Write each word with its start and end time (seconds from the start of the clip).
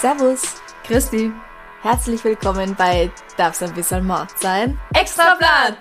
Servus, 0.00 0.42
Christi. 0.82 1.32
herzlich 1.82 2.24
willkommen 2.24 2.74
bei 2.74 3.12
Darf's 3.36 3.62
ein 3.62 3.72
bisschen 3.74 4.04
Mord 4.04 4.36
sein? 4.40 4.76
Extra 4.92 5.36
Blatt! 5.36 5.78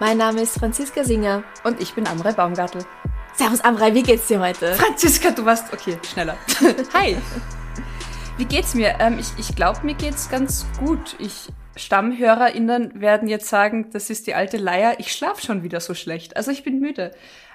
Mein 0.00 0.16
Name 0.16 0.40
ist 0.40 0.58
Franziska 0.58 1.04
Singer. 1.04 1.42
Und 1.62 1.78
ich 1.82 1.92
bin 1.92 2.06
Amrei 2.06 2.32
Baumgartel. 2.32 2.82
Servus 3.34 3.60
Amrei, 3.60 3.92
wie 3.92 4.02
geht's 4.02 4.28
dir 4.28 4.40
heute? 4.40 4.72
Franziska, 4.72 5.32
du 5.32 5.44
warst. 5.44 5.70
Okay, 5.74 5.98
schneller. 6.10 6.38
Hi! 6.94 7.18
Wie 8.38 8.46
geht's 8.46 8.72
mir? 8.72 8.94
Ähm, 8.98 9.18
ich 9.18 9.28
ich 9.36 9.54
glaube, 9.54 9.80
mir 9.82 9.94
geht's 9.94 10.30
ganz 10.30 10.64
gut. 10.78 11.16
Ich. 11.18 11.50
StammhörerInnen 11.76 13.00
werden 13.00 13.28
jetzt 13.28 13.48
sagen, 13.48 13.90
das 13.92 14.10
ist 14.10 14.26
die 14.26 14.34
alte 14.34 14.56
Leier. 14.56 14.96
Ich 14.98 15.12
schlaf 15.12 15.40
schon 15.40 15.62
wieder 15.62 15.80
so 15.80 15.94
schlecht. 15.94 16.36
Also 16.36 16.50
ich 16.50 16.62
bin 16.64 16.80
müde. 16.80 17.12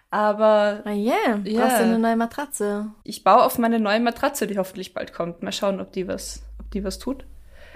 Aber 0.10 0.82
Ah 0.86 0.92
yeah, 0.92 1.40
Ja. 1.44 1.62
brauchst 1.62 1.80
du 1.80 1.84
eine 1.84 2.00
neue 2.00 2.16
Matratze? 2.16 2.88
ich 3.04 3.24
baue 3.24 3.44
auf 3.44 3.58
meine 3.58 3.80
neue 3.80 4.00
Matratze, 4.00 4.48
die 4.48 4.58
hoffentlich 4.58 4.94
bald 4.94 5.14
kommt. 5.14 5.44
Mal 5.44 5.52
schauen, 5.52 5.82
ob 5.82 5.92
die 5.92 6.08
was, 6.08 6.44
ob 6.60 6.72
die 6.72 6.84
was 6.84 6.98
tut. 7.00 7.26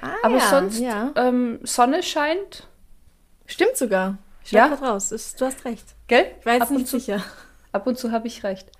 Ah, 0.01 0.11
Aber 0.23 0.37
ja, 0.37 0.49
sonst, 0.49 0.79
ja. 0.79 1.11
ähm, 1.15 1.59
Sonne 1.63 2.01
scheint. 2.03 2.67
Stimmt 3.45 3.75
sogar. 3.75 4.17
Ich 4.45 4.51
Ja? 4.51 4.67
raus. 4.73 5.11
Ist, 5.11 5.39
du 5.41 5.45
hast 5.45 5.65
recht. 5.65 5.85
Gell? 6.07 6.25
Ich 6.39 6.45
jetzt 6.45 6.61
ab 6.61 6.69
und 6.71 6.77
nicht 6.77 6.87
zu, 6.87 6.99
sicher. 6.99 7.23
Ab 7.73 7.85
und 7.85 7.97
zu 7.97 8.11
habe 8.11 8.27
ich 8.27 8.43
recht. 8.43 8.71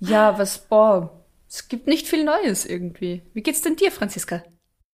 Ja, 0.00 0.38
was, 0.38 0.58
boah, 0.58 1.10
es 1.48 1.68
gibt 1.68 1.86
nicht 1.86 2.06
viel 2.06 2.24
Neues 2.24 2.66
irgendwie. 2.66 3.22
Wie 3.32 3.42
geht's 3.42 3.62
denn 3.62 3.76
dir, 3.76 3.90
Franziska? 3.90 4.42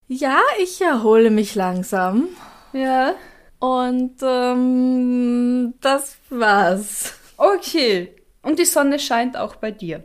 Ja, 0.08 0.40
ich 0.60 0.80
erhole 0.80 1.30
mich 1.30 1.54
langsam. 1.54 2.28
Ja. 2.72 3.14
Und 3.58 4.16
ähm, 4.22 5.74
das 5.80 6.16
war's. 6.28 7.14
Okay. 7.36 8.14
Und 8.42 8.58
die 8.58 8.66
Sonne 8.66 8.98
scheint 8.98 9.36
auch 9.36 9.56
bei 9.56 9.70
dir. 9.70 10.04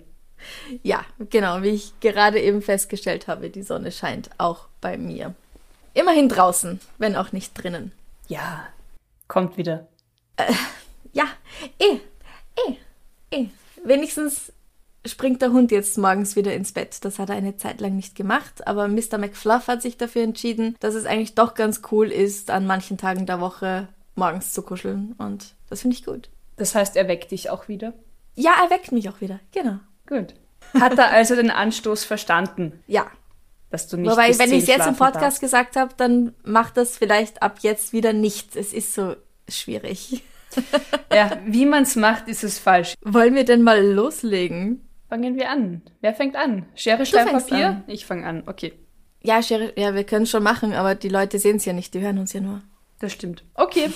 Ja, 0.84 1.04
genau, 1.30 1.62
wie 1.62 1.70
ich 1.70 2.00
gerade 2.00 2.40
eben 2.40 2.62
festgestellt 2.62 3.28
habe, 3.28 3.50
die 3.50 3.64
Sonne 3.64 3.92
scheint 3.92 4.30
auch 4.38 4.68
bei 4.80 4.98
mir. 4.98 5.36
Immerhin 5.94 6.30
draußen, 6.30 6.80
wenn 6.98 7.16
auch 7.16 7.34
nicht 7.34 7.62
drinnen. 7.62 7.92
Ja. 8.28 8.68
Kommt 9.28 9.58
wieder. 9.58 9.88
Ja, 11.12 11.26
eh, 11.80 12.00
eh, 12.56 12.76
eh. 13.32 13.48
Wenigstens 13.84 14.54
springt 15.06 15.42
der 15.42 15.52
Hund 15.52 15.72
jetzt 15.72 15.98
morgens 15.98 16.36
wieder 16.36 16.54
ins 16.54 16.72
Bett. 16.74 17.04
Das 17.06 17.20
hat 17.20 17.30
er 17.30 17.36
eine 17.36 17.58
Zeit 17.58 17.80
lang 17.82 17.96
nicht 17.96 18.16
gemacht, 18.16 18.68
aber 18.68 18.88
Mr. 18.88 19.18
McFluff 19.18 19.68
hat 19.68 19.82
sich 19.82 19.98
dafür 19.98 20.24
entschieden, 20.24 20.76
dass 20.80 20.96
es 20.96 21.06
eigentlich 21.06 21.36
doch 21.36 21.54
ganz 21.54 21.82
cool 21.92 22.12
ist, 22.12 22.52
an 22.52 22.66
manchen 22.68 22.98
Tagen 22.98 23.26
der 23.26 23.40
Woche 23.40 23.88
morgens 24.16 24.54
zu 24.54 24.62
kuscheln. 24.62 25.16
Und 25.18 25.56
das 25.70 25.82
finde 25.82 25.96
ich 25.96 26.06
gut. 26.06 26.30
Das 26.58 26.76
heißt, 26.76 26.96
er 26.98 27.08
weckt 27.08 27.32
dich 27.32 27.50
auch 27.50 27.68
wieder. 27.68 27.94
Ja, 28.36 28.52
er 28.64 28.70
weckt 28.70 28.92
mich 28.92 29.10
auch 29.10 29.22
wieder. 29.22 29.40
Genau. 29.54 29.80
Gut. 30.08 30.34
Hat 30.80 30.98
er 30.98 31.10
also 31.12 31.36
den 31.36 31.52
Anstoß 31.52 32.04
verstanden, 32.04 32.84
Ja. 32.88 33.08
dass 33.70 33.88
du 33.88 33.98
nicht 33.98 34.12
Wobei, 34.12 34.38
wenn 34.38 34.52
ich 34.52 34.64
es 34.64 34.68
jetzt 34.68 34.88
im 34.88 34.96
Podcast 34.96 35.40
gesagt 35.40 35.76
habe, 35.78 35.94
dann 35.96 36.34
macht 36.44 36.76
das 36.78 36.98
vielleicht 36.98 37.42
ab 37.42 37.60
jetzt 37.62 37.94
wieder 37.94 38.12
nichts. 38.14 38.56
Es 38.56 38.74
ist 38.74 38.94
so 38.94 39.16
schwierig. 39.48 40.24
Ja, 41.14 41.40
wie 41.46 41.66
man's 41.66 41.96
macht, 41.96 42.28
ist 42.28 42.44
es 42.44 42.60
falsch. 42.60 42.96
Wollen 43.04 43.36
wir 43.36 43.46
denn 43.46 43.62
mal 43.62 43.84
loslegen? 43.86 44.89
Fangen 45.10 45.36
wir 45.36 45.50
an. 45.50 45.82
Wer 46.02 46.14
fängt 46.14 46.36
an? 46.36 46.66
Schere, 46.76 47.06
Stein, 47.06 47.28
Papier? 47.28 47.68
an. 47.68 47.84
Ich 47.88 48.06
fange 48.06 48.26
an. 48.28 48.44
Okay. 48.46 48.74
Ja, 49.22 49.42
Schere, 49.44 49.74
ja, 49.76 49.94
wir 49.96 50.04
können 50.04 50.24
es 50.24 50.30
schon 50.30 50.44
machen, 50.44 50.74
aber 50.74 50.96
die 50.96 51.10
Leute 51.10 51.40
sehen 51.40 51.58
es 51.58 51.66
ja 51.66 51.74
nicht, 51.74 51.94
die 51.94 52.00
hören 52.00 52.20
uns 52.20 52.32
ja 52.34 52.42
nur. 52.42 52.62
Das 53.00 53.12
stimmt. 53.14 53.44
Okay. 53.56 53.90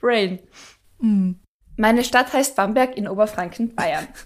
Brain. 0.00 0.38
Meine 1.76 2.04
Stadt 2.04 2.32
heißt 2.32 2.54
Bamberg 2.56 2.96
in 2.96 3.08
Oberfranken, 3.08 3.74
Bayern. 3.74 4.06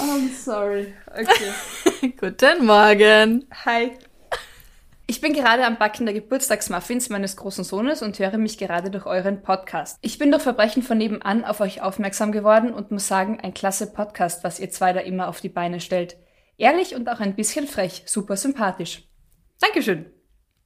I'm 0.00 0.28
sorry. 0.34 0.94
Okay. 1.06 1.52
Guten 2.20 2.66
Morgen. 2.66 3.46
Hi. 3.64 3.92
Ich 5.22 5.28
bin 5.28 5.40
gerade 5.40 5.64
am 5.64 5.78
Backen 5.78 6.04
der 6.04 6.16
Geburtstagsmuffins 6.16 7.08
meines 7.08 7.36
großen 7.36 7.62
Sohnes 7.62 8.02
und 8.02 8.18
höre 8.18 8.38
mich 8.38 8.58
gerade 8.58 8.90
durch 8.90 9.06
euren 9.06 9.40
Podcast. 9.40 9.96
Ich 10.02 10.18
bin 10.18 10.32
durch 10.32 10.42
Verbrechen 10.42 10.82
von 10.82 10.98
nebenan 10.98 11.44
auf 11.44 11.60
euch 11.60 11.80
aufmerksam 11.80 12.32
geworden 12.32 12.74
und 12.74 12.90
muss 12.90 13.06
sagen, 13.06 13.38
ein 13.40 13.54
klasse 13.54 13.92
Podcast, 13.92 14.42
was 14.42 14.58
ihr 14.58 14.72
zwei 14.72 14.92
da 14.92 14.98
immer 14.98 15.28
auf 15.28 15.40
die 15.40 15.48
Beine 15.48 15.78
stellt. 15.78 16.16
Ehrlich 16.56 16.96
und 16.96 17.08
auch 17.08 17.20
ein 17.20 17.36
bisschen 17.36 17.68
frech, 17.68 18.02
super 18.06 18.36
sympathisch. 18.36 19.04
Dankeschön. 19.60 20.06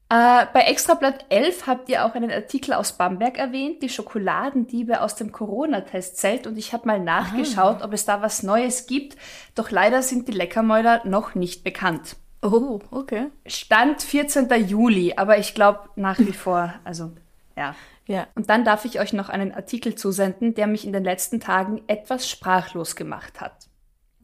Äh, 0.08 0.46
bei 0.54 0.60
Extrablatt 0.60 1.26
11 1.28 1.66
habt 1.66 1.90
ihr 1.90 2.06
auch 2.06 2.14
einen 2.14 2.30
Artikel 2.30 2.72
aus 2.72 2.94
Bamberg 2.96 3.36
erwähnt, 3.36 3.82
die 3.82 3.90
Schokoladendiebe 3.90 5.02
aus 5.02 5.16
dem 5.16 5.32
Corona-Testzelt 5.32 6.46
und 6.46 6.56
ich 6.56 6.72
habe 6.72 6.86
mal 6.86 7.00
nachgeschaut, 7.00 7.82
ob 7.82 7.92
es 7.92 8.06
da 8.06 8.22
was 8.22 8.42
Neues 8.42 8.86
gibt, 8.86 9.18
doch 9.54 9.70
leider 9.70 10.00
sind 10.00 10.28
die 10.28 10.32
Leckermäuler 10.32 11.02
noch 11.04 11.34
nicht 11.34 11.62
bekannt. 11.62 12.16
Oh, 12.42 12.80
okay. 12.91 13.28
Stand 13.47 14.02
14. 14.02 14.48
Juli, 14.66 15.14
aber 15.16 15.38
ich 15.38 15.54
glaube 15.54 15.88
nach 15.97 16.19
wie 16.19 16.32
vor, 16.32 16.74
also 16.84 17.12
ja. 17.56 17.74
Ja. 18.06 18.28
Und 18.36 18.50
dann 18.50 18.64
darf 18.64 18.84
ich 18.84 19.00
euch 19.00 19.12
noch 19.12 19.28
einen 19.28 19.52
Artikel 19.52 19.97
zusenden, 19.97 20.54
der 20.54 20.66
mich 20.66 20.84
in 20.84 20.92
den 20.92 21.02
letzten 21.02 21.41
Tagen 21.41 21.82
etwas 21.88 22.30
sprachlos 22.30 22.94
gemacht 22.94 23.41
hat. 23.41 23.69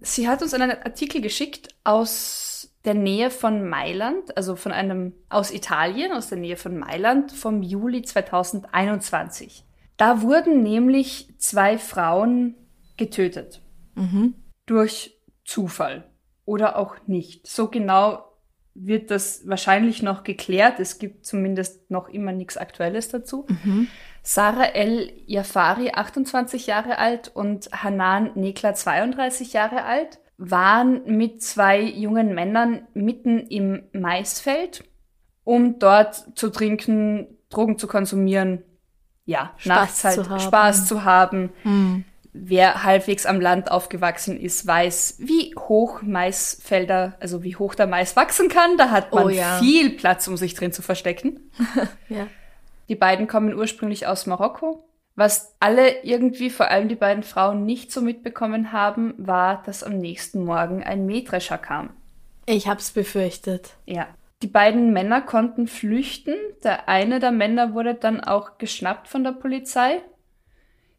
Sie 0.00 0.29
hat 0.29 0.43
uns 0.43 0.55
einen 0.55 0.70
Artikel 0.70 1.20
geschickt 1.20 1.69
aus 1.85 2.76
der 2.85 2.94
Nähe 2.94 3.31
von 3.31 3.69
Mailand, 3.69 4.37
also 4.37 4.56
von 4.56 4.73
einem 4.73 5.14
aus 5.29 5.53
Italien, 5.53 6.12
aus 6.12 6.29
der 6.29 6.38
Nähe 6.38 6.56
von 6.56 6.79
Mailand 6.79 7.32
vom 7.32 7.62
Juli 7.62 8.03
2021. 8.03 9.64
Da 9.97 10.23
wurden 10.23 10.62
nämlich 10.62 11.35
zwei 11.38 11.79
Frauen 11.79 12.56
getötet. 12.97 13.62
Durch 14.67 15.17
Zufall 15.44 16.12
oder 16.52 16.76
auch 16.76 16.96
nicht. 17.06 17.46
So 17.46 17.69
genau 17.69 18.26
wird 18.75 19.10
das 19.10 19.49
wahrscheinlich 19.49 20.02
noch 20.02 20.22
geklärt. 20.22 20.81
Es 20.81 20.99
gibt 20.99 21.25
zumindest 21.25 21.90
noch 21.90 22.10
immer 22.10 22.32
nichts 22.32 22.58
Aktuelles 22.58 23.08
dazu. 23.08 23.46
Sarah 24.22 24.75
El 24.75 25.12
Jafari, 25.26 25.93
28 25.94 26.66
Jahre 26.66 26.99
alt, 26.99 27.31
und 27.32 27.70
Hanan 27.72 28.32
Nekla, 28.34 28.75
32 28.75 29.54
Jahre 29.54 29.84
alt, 29.84 30.20
waren 30.37 31.02
mit 31.06 31.43
zwei 31.43 31.81
jungen 31.81 32.34
Männern 32.34 32.87
mitten 32.93 33.38
im 33.46 33.84
Maisfeld, 33.94 34.84
um 35.44 35.78
dort 35.78 36.37
zu 36.38 36.50
trinken, 36.50 37.38
Drogen 37.49 37.78
zu 37.78 37.87
konsumieren, 37.87 38.62
ja, 39.25 39.52
Spaß 39.56 39.66
nachts 39.66 40.04
halt 40.04 40.14
zu. 40.16 40.38
Spaß 40.38 40.87
zu 40.87 41.04
haben. 41.04 42.04
Wer 42.32 42.82
halbwegs 42.84 43.26
am 43.26 43.40
Land 43.40 43.70
aufgewachsen 43.70 44.38
ist, 44.40 44.67
weiß, 44.67 45.17
wie 45.19 45.55
hoch 45.56 46.02
Maisfelder, 46.02 47.14
also 47.20 47.43
wie 47.43 47.56
hoch 47.56 47.75
der 47.75 47.87
Mais 47.87 48.17
wachsen 48.17 48.49
kann. 48.49 48.76
Da 48.79 48.90
hat 48.90 49.12
man 49.14 49.26
Oh 49.26 49.29
ja. 49.29 49.58
viel 49.58 49.90
Platz, 49.90 50.26
um 50.29 50.37
sich 50.37 50.55
drin 50.55 50.73
zu 50.73 50.82
verstecken. 50.82 51.50
Ja. 52.08 52.26
Die 52.88 52.96
beiden 52.96 53.26
kommen 53.26 53.55
ursprünglich 53.55 54.06
aus 54.06 54.26
Marokko. 54.26 54.84
Was 55.14 55.55
alle 55.61 56.02
irgendwie, 56.02 56.50
vor 56.50 56.69
allem 56.69 56.88
die 56.88 56.94
beiden 56.94 57.23
Frauen, 57.23 57.64
nicht 57.64 57.93
so 57.93 58.00
mitbekommen 58.00 58.73
haben, 58.73 59.14
war, 59.19 59.62
dass 59.64 59.82
am 59.85 59.99
nächsten 59.99 60.44
Morgen 60.44 60.82
ein 60.82 61.06
Mähdrescher 61.06 61.58
kam. 61.58 61.90
Ich 62.44 62.67
hab's 62.67 62.90
befürchtet. 62.90 63.75
Ja. 63.87 64.08
Die 64.43 64.46
beiden 64.49 64.93
Männer 64.93 65.20
konnten 65.20 65.69
flüchten. 65.69 66.35
Der 66.64 66.88
eine 66.88 67.20
der 67.20 67.31
Männer 67.31 67.73
wurde 67.75 67.94
dann 67.94 68.20
auch 68.20 68.58
geschnappt 68.58 69.06
von 69.06 69.23
der 69.23 69.32
Polizei. 69.32 70.00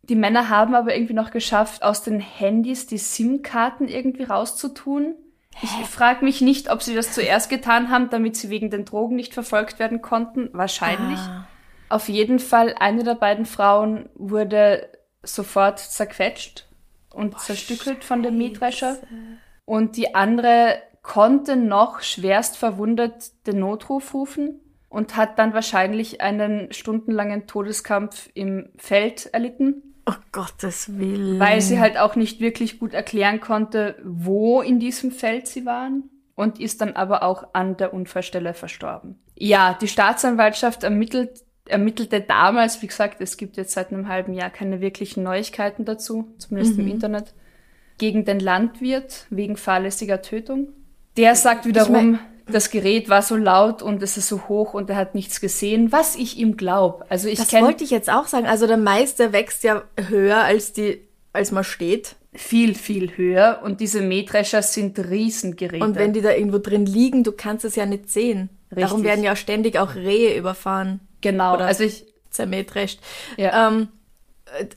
Die 0.04 0.16
Männer 0.16 0.50
haben 0.50 0.76
aber 0.76 0.94
irgendwie 0.96 1.14
noch 1.14 1.32
geschafft, 1.32 1.82
aus 1.84 2.04
den 2.04 2.20
Handys 2.20 2.88
die 2.88 2.98
SIM-Karten 2.98 3.88
irgendwie 3.88 4.24
rauszutun. 4.24 5.16
Ich 5.62 5.70
frage 5.70 6.26
mich 6.26 6.42
nicht, 6.42 6.70
ob 6.70 6.82
sie 6.82 6.96
das 6.96 7.14
zuerst 7.14 7.50
getan 7.50 7.90
haben, 7.90 8.10
damit 8.10 8.36
sie 8.36 8.50
wegen 8.50 8.70
den 8.70 8.86
Drogen 8.86 9.16
nicht 9.16 9.34
verfolgt 9.34 9.80
werden 9.80 10.02
konnten. 10.02 10.50
Wahrscheinlich. 10.52 11.20
Ah. 11.20 11.48
Auf 11.90 12.10
jeden 12.10 12.40
Fall, 12.40 12.76
eine 12.80 13.04
der 13.04 13.16
beiden 13.16 13.46
Frauen 13.46 14.10
wurde 14.16 14.90
sofort 15.22 15.80
zerquetscht 15.80 16.68
und 17.14 17.40
zerstückelt 17.40 18.04
von 18.04 18.24
dem 18.24 18.38
Mähdrescher. 18.38 18.98
Und 19.64 19.96
die 19.96 20.16
andere 20.16 20.82
konnte 21.02 21.56
noch 21.56 22.02
schwerst 22.02 22.58
verwundet 22.58 23.32
den 23.46 23.60
Notruf 23.60 24.14
rufen 24.14 24.60
und 24.90 25.16
hat 25.16 25.38
dann 25.40 25.54
wahrscheinlich 25.54 26.22
einen 26.22 26.72
stundenlangen 26.74 27.46
Todeskampf 27.48 28.30
im 28.34 28.70
Feld 28.78 29.28
erlitten, 29.34 29.93
Oh 30.06 30.14
Gottes 30.32 30.98
Willen. 30.98 31.40
weil 31.40 31.62
sie 31.62 31.80
halt 31.80 31.98
auch 31.98 32.16
nicht 32.16 32.40
wirklich 32.42 32.80
gut 32.80 32.94
erklären 32.94 33.40
konnte, 33.40 33.96
wo 34.04 34.62
in 34.62 34.80
diesem 34.80 35.12
Feld 35.12 35.48
sie 35.48 35.66
waren 35.66 36.10
und 36.36 36.60
ist 36.60 36.82
dann 36.82 36.94
aber 36.94 37.24
auch 37.24 37.48
an 37.54 37.78
der 37.78 37.94
Unfallstelle 37.94 38.54
verstorben. 38.54 39.20
Ja, 39.36 39.78
die 39.80 39.88
Staatsanwaltschaft 39.88 40.84
ermittelt, 40.84 41.42
ermittelte 41.68 42.20
damals, 42.22 42.82
wie 42.82 42.88
gesagt, 42.88 43.22
es 43.22 43.38
gibt 43.38 43.56
jetzt 43.56 43.72
seit 43.74 43.92
einem 43.94 44.08
halben 44.10 44.34
Jahr 44.34 44.50
keine 44.50 44.82
wirklichen 44.82 45.24
Neuigkeiten 45.24 45.86
dazu, 45.86 46.34
zumindest 46.38 46.78
im 46.78 46.88
Internet, 46.88 47.34
gegen 47.98 48.26
den 48.26 48.40
Landwirt 48.40 49.28
wegen 49.30 49.56
fahrlässiger 49.56 50.22
Tötung. 50.22 50.70
Der 51.16 51.36
sagt 51.36 51.66
wiederum, 51.66 51.94
mein- 51.94 52.20
das 52.48 52.70
Gerät 52.72 53.10
war 53.10 53.22
so 53.22 53.36
laut 53.36 53.82
und 53.82 54.04
es 54.04 54.18
ist 54.18 54.28
so 54.28 54.48
hoch 54.48 54.74
und 54.74 54.90
er 54.90 54.96
hat 54.96 55.16
nichts 55.16 55.40
gesehen, 55.42 55.92
was 55.92 56.16
ich 56.16 56.38
ihm 56.38 56.58
glaub. 56.58 57.06
Also 57.10 57.28
ich 57.30 57.40
das 57.40 57.52
wollte 57.54 57.84
ich 57.84 57.90
jetzt 57.90 58.10
auch 58.12 58.28
sagen. 58.28 58.46
Also 58.46 58.68
der 58.68 58.78
Mais, 58.78 59.16
der 59.16 59.32
wächst 59.34 59.64
ja 59.64 59.84
höher 60.08 60.38
als 60.44 60.74
die, 60.74 61.02
als 61.32 61.52
man 61.52 61.64
steht. 61.64 62.16
viel, 62.34 62.76
viel 62.76 63.16
höher 63.18 63.62
und 63.64 63.80
diese 63.80 64.02
Mähdrescher 64.02 64.62
sind 64.62 64.98
Riesengeräte. 65.00 65.84
Und 65.86 65.96
wenn 65.96 66.14
die 66.14 66.22
da 66.22 66.32
irgendwo 66.32 66.58
drin 66.58 66.86
liegen, 66.86 67.24
du 67.24 67.32
kannst 67.32 67.64
es 67.66 67.76
ja 67.76 67.86
nicht 67.86 68.10
sehen. 68.10 68.50
Darum 68.72 68.98
Richtig. 68.98 69.04
werden 69.04 69.24
ja 69.24 69.36
ständig 69.36 69.78
auch 69.78 69.94
Rehe 69.96 70.36
überfahren, 70.36 71.00
genau, 71.22 71.54
Oder- 71.56 71.66
also 71.68 71.84
ich, 71.84 72.06
zermähdrescht. 72.32 73.00
Ja. 73.38 73.68
Ähm, 73.68 73.90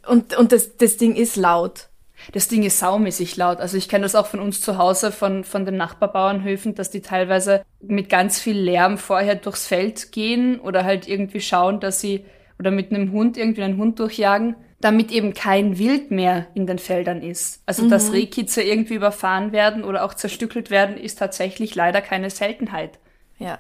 und 0.07 0.37
und 0.37 0.53
das, 0.53 0.77
das 0.77 0.99
Ding 0.99 1.17
ist 1.17 1.37
laut. 1.37 1.89
Das 2.33 2.49
Ding 2.49 2.63
ist 2.63 2.79
saumäßig 2.79 3.37
laut. 3.37 3.59
Also 3.59 3.77
ich 3.77 3.89
kenne 3.89 4.03
das 4.03 4.15
auch 4.15 4.27
von 4.27 4.41
uns 4.41 4.61
zu 4.61 4.79
Hause, 4.79 5.13
von, 5.13 5.45
von 5.45 5.65
den 5.65 5.77
Nachbarbauernhöfen, 5.77 6.75
dass 6.75 6.91
die 6.91 7.03
teilweise 7.03 7.65
mit 7.81 8.09
ganz 8.09 8.41
viel 8.41 8.59
Lärm 8.59 8.99
vorher 8.99 9.35
durchs 9.35 9.67
Feld 9.67 10.13
gehen 10.13 10.61
oder 10.61 10.85
halt 10.85 11.09
irgendwie 11.09 11.41
schauen, 11.41 11.81
dass 11.81 12.01
sie, 12.01 12.25
oder 12.59 12.71
mit 12.71 12.91
einem 12.91 13.13
Hund 13.13 13.37
irgendwie 13.37 13.63
einen 13.63 13.79
Hund 13.79 13.99
durchjagen, 13.99 14.57
damit 14.81 15.11
eben 15.11 15.35
kein 15.35 15.79
Wild 15.79 16.11
mehr 16.11 16.47
in 16.55 16.67
den 16.67 16.79
Feldern 16.79 17.23
ist. 17.23 17.63
Also 17.67 17.89
dass 17.89 18.13
Rehkitze 18.13 18.63
irgendwie 18.63 18.95
überfahren 18.95 19.53
werden 19.53 19.85
oder 19.85 20.05
auch 20.05 20.15
zerstückelt 20.15 20.71
werden, 20.71 20.97
ist 20.97 21.19
tatsächlich 21.19 21.75
leider 21.75 22.01
keine 22.03 22.31
Seltenheit. 22.31 22.99
Ja. 23.39 23.59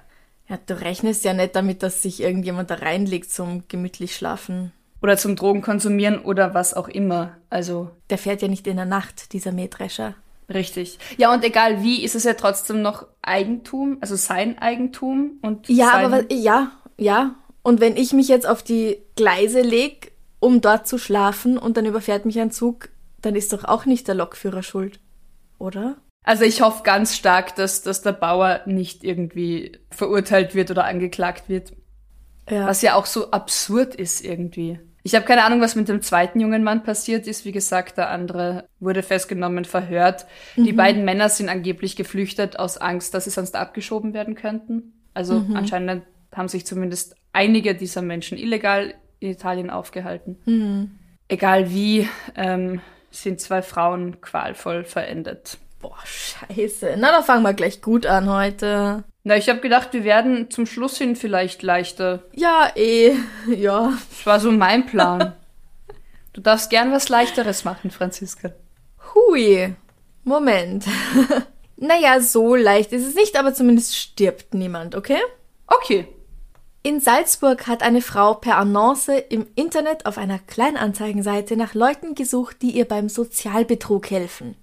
Ja, 0.49 0.59
du 0.64 0.81
rechnest 0.81 1.25
ja 1.25 1.32
nicht 1.32 1.56
damit, 1.56 1.82
dass 1.82 2.02
sich 2.02 2.23
irgendjemand 2.23 2.70
da 2.70 2.76
reinlegt 2.76 3.32
zum 3.32 3.64
gemütlich 3.67 4.14
schlafen. 4.14 4.73
Oder 5.02 5.16
zum 5.16 5.37
Drogen 5.37 5.62
konsumieren 5.62 6.19
oder 6.20 6.54
was 6.54 6.75
auch 6.75 6.88
immer. 6.88 7.37
Also 7.50 7.90
Der 8.10 8.19
fährt 8.19 8.43
ja 8.43 8.48
nicht 8.48 8.66
in 8.66 8.76
der 8.76 8.87
Nacht, 8.87 9.32
dieser 9.32 9.52
Mähdrescher. 9.52 10.14
Richtig. 10.48 10.98
Ja, 11.16 11.32
und 11.34 11.44
egal 11.44 11.82
wie, 11.82 12.02
ist 12.04 12.14
es 12.14 12.25
ja 12.25 12.34
trotzdem 12.34 12.81
noch 12.81 13.06
Eigentum, 13.22 13.98
also 14.00 14.14
sein 14.16 14.58
Eigentum 14.58 15.38
und 15.43 15.69
Ja, 15.69 15.90
sein, 15.90 16.04
aber 16.06 16.19
wa- 16.22 16.25
ja, 16.34 16.70
ja. 16.96 17.34
Und 17.62 17.81
wenn 17.81 17.96
ich 17.96 18.12
mich 18.12 18.28
jetzt 18.28 18.46
auf 18.48 18.62
die 18.62 18.98
Gleise 19.16 19.60
leg, 19.60 20.12
um 20.38 20.60
dort 20.60 20.87
zu 20.87 20.99
schlafen 20.99 21.58
und 21.58 21.76
dann 21.76 21.84
überfährt 21.87 22.25
mich 22.26 22.38
ein 22.40 22.52
Zug, 22.52 22.90
dann 23.22 23.34
ist 23.34 23.52
doch 23.52 23.64
auch 23.64 23.87
nicht 23.87 24.06
der 24.06 24.14
Lokführer 24.14 24.62
schuld, 24.62 25.00
oder? 25.58 25.96
Also 26.25 26.44
ich 26.44 26.60
hoffe 26.60 26.82
ganz 26.84 27.16
stark, 27.16 27.54
dass, 27.56 27.82
dass 27.82 28.02
der 28.02 28.12
Bauer 28.12 28.60
nicht 28.66 29.02
irgendwie 29.04 29.78
verurteilt 29.90 30.54
wird 30.54 30.70
oder 30.70 30.84
angeklagt 30.84 31.49
wird. 31.49 31.72
Ja. 32.48 32.66
Was 32.66 32.82
ja 32.82 32.94
auch 32.94 33.06
so 33.06 33.31
absurd 33.31 33.94
ist 33.94 34.25
irgendwie. 34.25 34.78
Ich 35.02 35.14
habe 35.14 35.25
keine 35.25 35.44
Ahnung, 35.44 35.60
was 35.60 35.76
mit 35.76 35.88
dem 35.88 36.02
zweiten 36.02 36.40
jungen 36.40 36.64
Mann 36.64 36.82
passiert 36.82 37.28
ist. 37.28 37.44
Wie 37.44 37.52
gesagt, 37.52 37.96
der 37.96 38.10
andere 38.10 38.69
wurde 38.81 39.04
festgenommen, 39.04 39.64
verhört. 39.64 40.26
Die 40.56 40.72
beiden 40.72 41.04
Männer 41.04 41.28
sind 41.28 41.48
angeblich 41.48 41.94
geflüchtet 41.94 42.58
aus 42.58 42.76
Angst, 42.76 43.14
dass 43.14 43.25
sie 43.25 43.31
sonst 43.31 43.54
abgeschoben 43.54 44.14
werden 44.14 44.34
könnten. 44.34 44.94
Also 45.14 45.44
anscheinend 45.54 46.02
haben 46.34 46.48
sich 46.48 46.66
zumindest 46.66 47.14
einige 47.32 47.76
dieser 47.76 48.02
Menschen 48.02 48.37
illegal 48.37 48.94
in 49.20 49.31
Italien 49.31 49.70
aufgehalten. 49.70 50.38
Egal 51.28 51.70
wie, 51.70 52.08
ähm, 52.34 52.81
sind 53.10 53.40
zwei 53.40 53.62
Frauen 53.62 54.20
qualvoll 54.20 54.84
verendet. 54.84 55.58
Boah, 55.81 55.99
scheiße. 56.04 56.96
Na, 56.99 57.12
da 57.12 57.22
fangen 57.22 57.42
wir 57.42 57.54
gleich 57.54 57.81
gut 57.81 58.06
an 58.06 58.28
heute. 58.28 59.04
Na, 59.26 59.37
ich 59.37 59.49
habe 59.49 59.58
gedacht, 59.58 59.93
wir 59.93 60.05
werden 60.05 60.52
zum 60.52 60.67
Schluss 60.67 60.99
hin 60.99 61.17
vielleicht 61.17 61.64
leichter. 61.64 62.23
Ja, 62.32 62.70
eh. 62.76 63.17
Ja. 63.49 63.93
Das 64.08 64.25
war 64.25 64.38
so 64.38 64.52
mein 64.52 64.87
Plan. 64.87 65.34
Du 66.32 66.43
darfst 66.43 66.69
gern 66.69 66.93
was 66.93 67.08
Leichteres 67.08 67.64
machen, 67.64 67.90
Franziska. 67.90 68.52
Hui. 69.14 69.75
Moment. 70.23 70.84
naja, 71.76 72.20
so 72.20 72.55
leicht 72.55 72.93
ist 72.93 73.06
es 73.06 73.14
nicht, 73.14 73.37
aber 73.37 73.55
zumindest 73.55 73.96
stirbt 73.96 74.52
niemand, 74.52 74.94
okay? 74.94 75.19
Okay. 75.67 76.06
In 76.82 77.00
Salzburg 77.00 77.67
hat 77.67 77.82
eine 77.82 78.02
Frau 78.02 78.34
per 78.34 78.58
Annonce 78.58 79.25
im 79.31 79.46
Internet 79.55 80.05
auf 80.05 80.19
einer 80.19 80.38
Kleinanzeigenseite 80.38 81.56
nach 81.56 81.73
Leuten 81.73 82.14
gesucht, 82.14 82.61
die 82.61 82.73
ihr 82.73 82.84
beim 82.84 83.08
Sozialbetrug 83.08 84.11
helfen. 84.11 84.56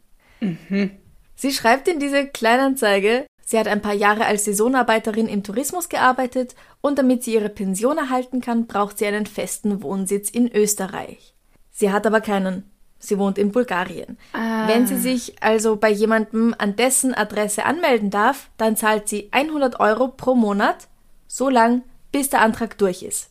Sie 1.36 1.52
schreibt 1.52 1.88
in 1.88 2.00
diese 2.00 2.28
Kleinanzeige, 2.28 3.26
sie 3.44 3.58
hat 3.60 3.68
ein 3.68 3.82
paar 3.82 3.94
Jahre 3.94 4.26
als 4.26 4.46
Saisonarbeiterin 4.46 5.28
im 5.28 5.44
Tourismus 5.44 5.90
gearbeitet 5.90 6.56
und 6.82 6.98
damit 6.98 7.24
sie 7.24 7.34
ihre 7.34 7.50
Pension 7.50 7.98
erhalten 7.98 8.42
kann, 8.42 8.68
braucht 8.68 8.98
sie 8.98 9.06
einen 9.06 9.26
festen 9.26 9.84
Wohnsitz 9.84 10.30
in 10.30 10.52
Österreich. 10.52 11.34
Sie 11.72 11.92
hat 11.92 12.06
aber 12.06 12.22
keinen. 12.22 12.70
Sie 13.00 13.18
wohnt 13.20 13.38
in 13.38 13.52
Bulgarien. 13.52 14.18
Wenn 14.32 14.88
sie 14.88 14.98
sich 14.98 15.36
also 15.44 15.76
bei 15.76 15.90
jemandem 15.90 16.56
an 16.58 16.78
dessen 16.78 17.14
Adresse 17.14 17.66
anmelden 17.66 18.10
darf, 18.10 18.50
dann 18.56 18.78
zahlt 18.78 19.10
sie 19.10 19.28
100 19.32 19.80
Euro 19.82 20.08
pro 20.08 20.36
Monat, 20.36 20.88
so 21.28 21.50
lang, 21.50 21.84
bis 22.14 22.30
der 22.30 22.42
Antrag 22.42 22.78
durch 22.78 23.04
ist. 23.04 23.30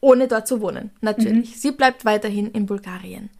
Ohne 0.00 0.28
dort 0.28 0.46
zu 0.46 0.60
wohnen, 0.60 0.92
natürlich. 1.00 1.60
Sie 1.60 1.72
bleibt 1.72 2.04
weiterhin 2.04 2.48
in 2.52 2.66
Bulgarien. 2.66 3.30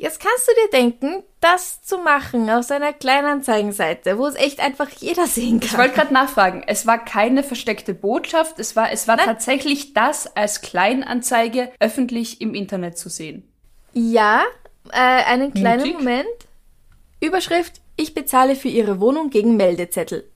Jetzt 0.00 0.20
kannst 0.20 0.46
du 0.46 0.52
dir 0.54 0.70
denken, 0.78 1.24
das 1.40 1.82
zu 1.82 1.98
machen 1.98 2.48
aus 2.50 2.70
einer 2.70 2.92
Kleinanzeigenseite, 2.92 4.16
wo 4.16 4.26
es 4.28 4.36
echt 4.36 4.60
einfach 4.60 4.88
jeder 4.90 5.26
sehen 5.26 5.60
Ich 5.60 5.70
kann. 5.70 5.80
wollte 5.80 5.94
gerade 5.96 6.14
nachfragen. 6.14 6.62
Es 6.68 6.86
war 6.86 7.04
keine 7.04 7.42
versteckte 7.42 7.94
Botschaft. 7.94 8.60
Es 8.60 8.76
war, 8.76 8.92
es 8.92 9.08
war 9.08 9.16
tatsächlich 9.16 9.94
das 9.94 10.36
als 10.36 10.60
Kleinanzeige 10.60 11.72
öffentlich 11.80 12.40
im 12.40 12.54
Internet 12.54 12.96
zu 12.96 13.08
sehen. 13.08 13.52
Ja, 13.92 14.44
äh, 14.92 14.98
einen 15.00 15.52
kleinen 15.52 15.80
Mutig. 15.80 15.94
Moment. 15.98 16.28
Überschrift, 17.20 17.80
ich 17.96 18.14
bezahle 18.14 18.54
für 18.54 18.68
Ihre 18.68 19.00
Wohnung 19.00 19.30
gegen 19.30 19.56
Meldezettel. 19.56 20.30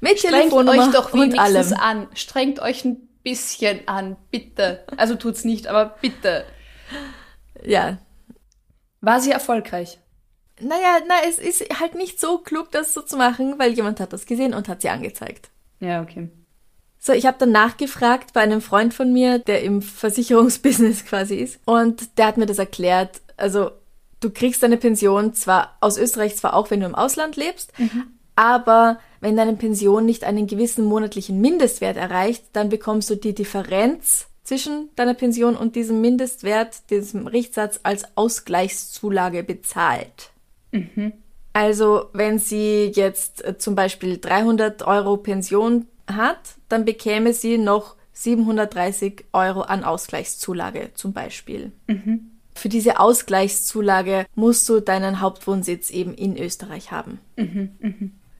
Mit 0.00 0.18
Strengt 0.18 0.52
euch 0.52 0.92
doch 0.92 1.14
wenigstens 1.14 1.72
an. 1.72 2.08
Strengt 2.14 2.60
euch 2.60 2.84
ein 2.84 3.08
bisschen 3.22 3.88
an, 3.88 4.16
bitte. 4.30 4.84
Also 4.98 5.14
tut's 5.14 5.44
nicht, 5.44 5.66
aber 5.66 5.96
bitte. 6.02 6.44
Ja. 7.64 7.98
War 9.00 9.20
sie 9.20 9.30
erfolgreich? 9.30 9.98
Naja, 10.60 10.98
na, 11.08 11.14
es 11.28 11.38
ist 11.38 11.62
halt 11.80 11.94
nicht 11.94 12.20
so 12.20 12.38
klug, 12.38 12.70
das 12.70 12.94
so 12.94 13.02
zu 13.02 13.16
machen, 13.16 13.58
weil 13.58 13.72
jemand 13.72 14.00
hat 14.00 14.12
das 14.12 14.26
gesehen 14.26 14.54
und 14.54 14.68
hat 14.68 14.82
sie 14.82 14.88
angezeigt. 14.88 15.50
Ja, 15.80 16.02
okay. 16.02 16.28
So, 16.98 17.12
ich 17.12 17.26
habe 17.26 17.36
dann 17.38 17.52
nachgefragt 17.52 18.32
bei 18.32 18.40
einem 18.40 18.60
Freund 18.62 18.94
von 18.94 19.12
mir, 19.12 19.38
der 19.38 19.62
im 19.62 19.82
Versicherungsbusiness 19.82 21.04
quasi 21.06 21.36
ist. 21.36 21.60
Und 21.66 22.18
der 22.18 22.26
hat 22.26 22.38
mir 22.38 22.46
das 22.46 22.58
erklärt. 22.58 23.20
Also, 23.36 23.72
du 24.20 24.30
kriegst 24.30 24.62
deine 24.62 24.78
Pension 24.78 25.34
zwar 25.34 25.76
aus 25.80 25.98
Österreich 25.98 26.36
zwar 26.36 26.54
auch, 26.54 26.70
wenn 26.70 26.80
du 26.80 26.86
im 26.86 26.94
Ausland 26.94 27.36
lebst, 27.36 27.72
aber 28.36 28.98
wenn 29.20 29.36
deine 29.36 29.54
Pension 29.54 30.06
nicht 30.06 30.24
einen 30.24 30.46
gewissen 30.46 30.84
monatlichen 30.84 31.40
Mindestwert 31.40 31.96
erreicht, 31.96 32.44
dann 32.52 32.68
bekommst 32.68 33.10
du 33.10 33.16
die 33.16 33.34
Differenz 33.34 34.28
zwischen 34.44 34.90
deiner 34.94 35.14
Pension 35.14 35.56
und 35.56 35.74
diesem 35.74 36.00
Mindestwert, 36.00 36.90
diesem 36.90 37.26
Richtsatz 37.26 37.80
als 37.82 38.04
Ausgleichszulage 38.16 39.42
bezahlt. 39.42 40.30
Also 41.54 42.06
wenn 42.12 42.38
sie 42.38 42.92
jetzt 42.94 43.44
äh, 43.44 43.58
zum 43.58 43.74
Beispiel 43.74 44.18
300 44.18 44.86
Euro 44.86 45.16
Pension 45.16 45.86
hat, 46.06 46.56
dann 46.68 46.84
bekäme 46.84 47.32
sie 47.32 47.58
noch 47.58 47.96
730 48.12 49.24
Euro 49.32 49.62
an 49.62 49.82
Ausgleichszulage 49.84 50.90
zum 50.94 51.12
Beispiel. 51.12 51.72
Für 52.54 52.68
diese 52.68 53.00
Ausgleichszulage 53.00 54.26
musst 54.34 54.68
du 54.68 54.80
deinen 54.80 55.20
Hauptwohnsitz 55.20 55.90
eben 55.90 56.14
in 56.14 56.36
Österreich 56.36 56.92
haben. 56.92 57.18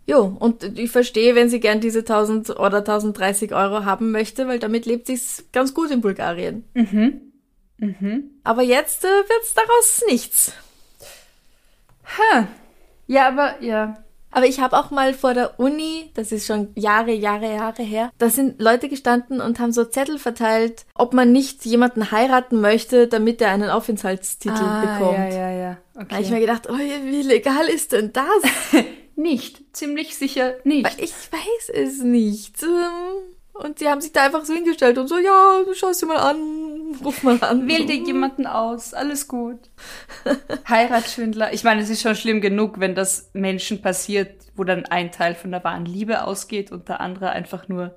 Jo, 0.06 0.37
und 0.38 0.78
ich 0.78 0.90
verstehe, 0.90 1.34
wenn 1.34 1.49
sie 1.49 1.61
gern 1.61 1.80
diese 1.80 2.00
1000 2.00 2.50
oder 2.50 2.78
1030 2.78 3.54
Euro 3.54 3.84
haben 3.87 4.11
möchte, 4.11 4.46
weil 4.49 4.58
damit 4.58 4.84
lebt 4.84 5.06
sich's 5.06 5.44
ganz 5.52 5.73
gut 5.73 5.90
in 5.90 6.00
Bulgarien. 6.02 6.64
Aber 8.44 8.62
jetzt 8.62 9.04
äh, 9.04 9.08
wird's 9.08 9.54
daraus 9.54 10.02
nichts. 10.08 10.52
Ha. 12.18 12.49
Ja, 13.06 13.28
aber 13.28 13.62
ja. 13.62 13.99
Aber 14.30 14.46
ich 14.46 14.58
habe 14.61 14.76
auch 14.76 14.90
mal 14.90 15.14
vor 15.14 15.32
der 15.32 15.61
Uni, 15.61 16.11
das 16.14 16.32
ist 16.32 16.46
schon 16.46 16.70
Jahre, 16.75 17.12
Jahre, 17.12 17.54
Jahre 17.54 17.82
her, 17.84 18.11
da 18.18 18.28
sind 18.30 18.61
Leute 18.61 18.88
gestanden 18.88 19.40
und 19.40 19.61
haben 19.61 19.70
so 19.73 19.84
Zettel 19.84 20.18
verteilt, 20.18 20.87
ob 20.96 21.14
man 21.14 21.30
nicht 21.30 21.64
jemanden 21.64 22.11
heiraten 22.11 22.61
möchte, 22.61 23.06
damit 23.06 23.40
er 23.40 23.50
einen 23.50 23.70
Aufenthaltstitel 23.70 24.64
bekommt. 24.80 25.18
Ah, 25.18 25.28
Ja, 25.28 25.50
ja, 25.50 25.50
ja. 25.52 25.76
Da 25.94 26.00
Okay. 26.02 26.14
habe 26.16 26.23
ich 26.25 26.30
mir 26.30 26.40
gedacht, 26.40 26.68
oh, 26.68 26.75
wie 26.76 27.23
legal 27.23 27.68
ist 27.68 27.92
denn 27.92 28.12
das? 28.12 28.26
nicht. 29.16 29.62
Ziemlich 29.76 30.16
sicher 30.16 30.54
nicht. 30.64 30.85
Weil 30.85 31.04
ich 31.04 31.12
weiß 31.12 31.71
es 31.73 32.02
nicht. 32.02 32.62
Ähm, 32.62 33.35
Und 33.52 33.78
sie 33.78 33.88
haben 33.88 34.00
sich 34.00 34.12
da 34.12 34.25
einfach 34.25 34.44
so 34.44 34.52
hingestellt 34.52 34.99
und 34.99 35.06
so, 35.09 35.16
ja, 35.18 35.62
du 35.64 35.75
schaust 35.75 36.02
dir 36.02 36.06
mal 36.06 36.16
an, 36.18 36.97
ruf 37.04 37.23
mal 37.23 37.38
an. 37.42 37.68
Wähl 37.68 37.87
dir 37.87 37.97
jemanden 37.97 38.47
aus, 38.47 38.94
alles 38.94 39.28
gut. 39.28 39.71
Heiratsschwindler. 40.68 41.52
Ich 41.52 41.62
meine, 41.64 41.80
es 41.80 41.90
ist 41.90 42.02
schon 42.02 42.16
schlimm 42.16 42.40
genug, 42.40 42.80
wenn 42.80 42.94
das 42.94 43.30
Menschen 43.33 43.80
passiert, 43.80 44.44
wo 44.56 44.64
dann 44.64 44.87
ein 44.87 45.12
Teil 45.12 45.35
von 45.35 45.52
der 45.52 45.62
wahren 45.62 45.87
Liebe 45.87 46.25
ausgeht 46.25 46.73
und 46.73 46.88
der 46.88 47.00
andere 47.00 47.30
einfach 47.30 47.68
nur 47.68 47.97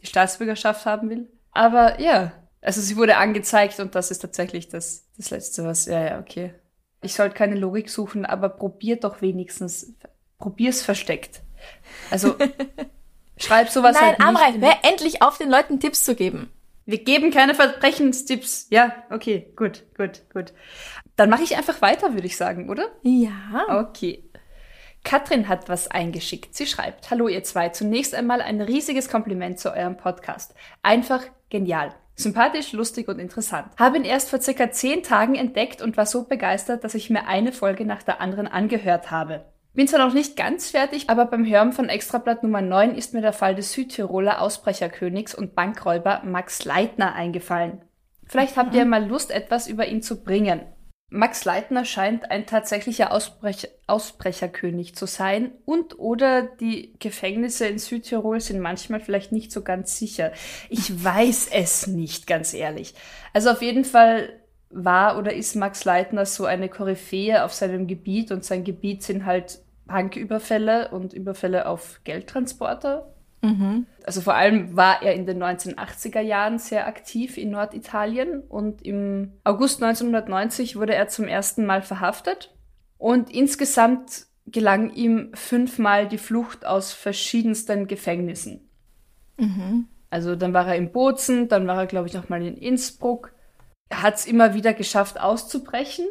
die 0.00 0.06
Staatsbürgerschaft 0.06 0.86
haben 0.86 1.10
will. 1.10 1.28
Aber 1.52 2.00
ja, 2.00 2.32
also 2.62 2.80
sie 2.80 2.96
wurde 2.96 3.16
angezeigt 3.18 3.78
und 3.80 3.94
das 3.94 4.10
ist 4.10 4.18
tatsächlich 4.20 4.68
das, 4.68 5.06
das 5.16 5.30
Letzte, 5.30 5.64
was, 5.64 5.86
ja, 5.86 6.04
ja, 6.04 6.18
okay. 6.20 6.54
Ich 7.02 7.14
sollte 7.14 7.34
keine 7.34 7.54
Logik 7.56 7.88
suchen, 7.90 8.24
aber 8.24 8.48
probier 8.48 8.96
doch 8.96 9.20
wenigstens, 9.22 9.94
probier's 10.38 10.82
versteckt. 10.82 11.40
Also, 12.10 12.36
schreib 13.38 13.68
sowas 13.68 13.94
Nein, 13.94 14.04
halt 14.04 14.18
nicht. 14.18 14.28
Amrei, 14.28 14.48
in- 14.50 14.62
hör 14.62 14.76
endlich 14.82 15.22
auf, 15.22 15.38
den 15.38 15.50
Leuten 15.50 15.80
Tipps 15.80 16.04
zu 16.04 16.14
geben. 16.14 16.50
Wir 16.84 17.02
geben 17.02 17.32
keine 17.32 17.54
Verbrechenstipps. 17.54 18.68
Ja, 18.70 18.92
okay, 19.10 19.52
gut, 19.56 19.82
gut, 19.96 20.22
gut. 20.32 20.52
Dann 21.16 21.30
mache 21.30 21.42
ich 21.42 21.56
einfach 21.56 21.82
weiter, 21.82 22.14
würde 22.14 22.26
ich 22.26 22.36
sagen, 22.36 22.70
oder? 22.70 22.88
Ja. 23.02 23.80
Okay. 23.80 24.22
Katrin 25.02 25.48
hat 25.48 25.68
was 25.68 25.88
eingeschickt. 25.88 26.54
Sie 26.54 26.66
schreibt, 26.66 27.10
Hallo 27.10 27.28
ihr 27.28 27.42
zwei, 27.44 27.68
zunächst 27.70 28.14
einmal 28.14 28.40
ein 28.40 28.60
riesiges 28.60 29.08
Kompliment 29.08 29.58
zu 29.58 29.72
eurem 29.72 29.96
Podcast. 29.96 30.54
Einfach 30.82 31.22
genial. 31.48 31.94
Sympathisch, 32.16 32.72
lustig 32.72 33.08
und 33.08 33.18
interessant. 33.18 33.68
Habe 33.78 33.98
ihn 33.98 34.04
erst 34.04 34.30
vor 34.30 34.40
circa 34.40 34.70
zehn 34.70 35.02
Tagen 35.02 35.34
entdeckt 35.34 35.82
und 35.82 35.96
war 35.96 36.06
so 36.06 36.24
begeistert, 36.24 36.82
dass 36.82 36.94
ich 36.94 37.10
mir 37.10 37.26
eine 37.26 37.52
Folge 37.52 37.84
nach 37.84 38.02
der 38.02 38.20
anderen 38.20 38.46
angehört 38.48 39.10
habe. 39.10 39.44
Bin 39.76 39.86
zwar 39.86 40.06
noch 40.06 40.14
nicht 40.14 40.36
ganz 40.38 40.70
fertig, 40.70 41.10
aber 41.10 41.26
beim 41.26 41.44
Hören 41.44 41.74
von 41.74 41.90
Extrablatt 41.90 42.42
Nummer 42.42 42.62
9 42.62 42.94
ist 42.94 43.12
mir 43.12 43.20
der 43.20 43.34
Fall 43.34 43.54
des 43.54 43.72
Südtiroler 43.72 44.40
Ausbrecherkönigs 44.40 45.34
und 45.34 45.54
Bankräuber 45.54 46.22
Max 46.24 46.64
Leitner 46.64 47.14
eingefallen. 47.14 47.82
Vielleicht 48.24 48.56
habt 48.56 48.74
ihr 48.74 48.86
mal 48.86 49.06
Lust, 49.06 49.30
etwas 49.30 49.68
über 49.68 49.86
ihn 49.86 50.00
zu 50.00 50.24
bringen. 50.24 50.62
Max 51.10 51.44
Leitner 51.44 51.84
scheint 51.84 52.30
ein 52.30 52.46
tatsächlicher 52.46 53.12
Ausbrech 53.12 53.68
Ausbrecherkönig 53.86 54.96
zu 54.96 55.06
sein 55.06 55.52
und 55.66 55.98
oder 55.98 56.42
die 56.42 56.94
Gefängnisse 56.98 57.66
in 57.66 57.78
Südtirol 57.78 58.40
sind 58.40 58.60
manchmal 58.60 59.00
vielleicht 59.00 59.30
nicht 59.30 59.52
so 59.52 59.62
ganz 59.62 59.98
sicher. 59.98 60.32
Ich 60.70 61.04
weiß 61.04 61.50
es 61.52 61.86
nicht, 61.86 62.26
ganz 62.26 62.54
ehrlich. 62.54 62.94
Also 63.34 63.50
auf 63.50 63.60
jeden 63.60 63.84
Fall 63.84 64.40
war 64.70 65.18
oder 65.18 65.34
ist 65.34 65.54
Max 65.54 65.84
Leitner 65.84 66.24
so 66.24 66.46
eine 66.46 66.70
Koryphäe 66.70 67.44
auf 67.44 67.52
seinem 67.52 67.86
Gebiet 67.86 68.32
und 68.32 68.42
sein 68.42 68.64
Gebiet 68.64 69.02
sind 69.02 69.26
halt 69.26 69.60
Banküberfälle 69.86 70.90
und 70.90 71.12
Überfälle 71.12 71.66
auf 71.66 72.00
Geldtransporter. 72.04 73.12
Also 74.04 74.20
vor 74.20 74.34
allem 74.34 74.76
war 74.76 75.02
er 75.02 75.14
in 75.14 75.26
den 75.26 75.42
1980er 75.42 76.20
Jahren 76.20 76.58
sehr 76.58 76.86
aktiv 76.86 77.36
in 77.36 77.50
Norditalien 77.50 78.40
und 78.40 78.82
im 78.82 79.32
August 79.44 79.82
1990 79.82 80.76
wurde 80.76 80.94
er 80.94 81.08
zum 81.08 81.26
ersten 81.26 81.66
Mal 81.66 81.82
verhaftet 81.82 82.54
und 82.98 83.30
insgesamt 83.30 84.26
gelang 84.46 84.92
ihm 84.92 85.30
fünfmal 85.34 86.08
die 86.08 86.18
Flucht 86.18 86.64
aus 86.64 86.92
verschiedensten 86.92 87.86
Gefängnissen. 87.86 88.68
Also 90.10 90.36
dann 90.36 90.54
war 90.54 90.66
er 90.66 90.76
in 90.76 90.92
Bozen, 90.92 91.48
dann 91.48 91.66
war 91.66 91.78
er 91.78 91.86
glaube 91.86 92.08
ich 92.08 92.14
noch 92.14 92.28
mal 92.28 92.44
in 92.44 92.56
Innsbruck. 92.56 93.32
Er 93.88 94.02
hat 94.02 94.14
es 94.14 94.26
immer 94.26 94.54
wieder 94.54 94.72
geschafft 94.72 95.20
auszubrechen. 95.20 96.06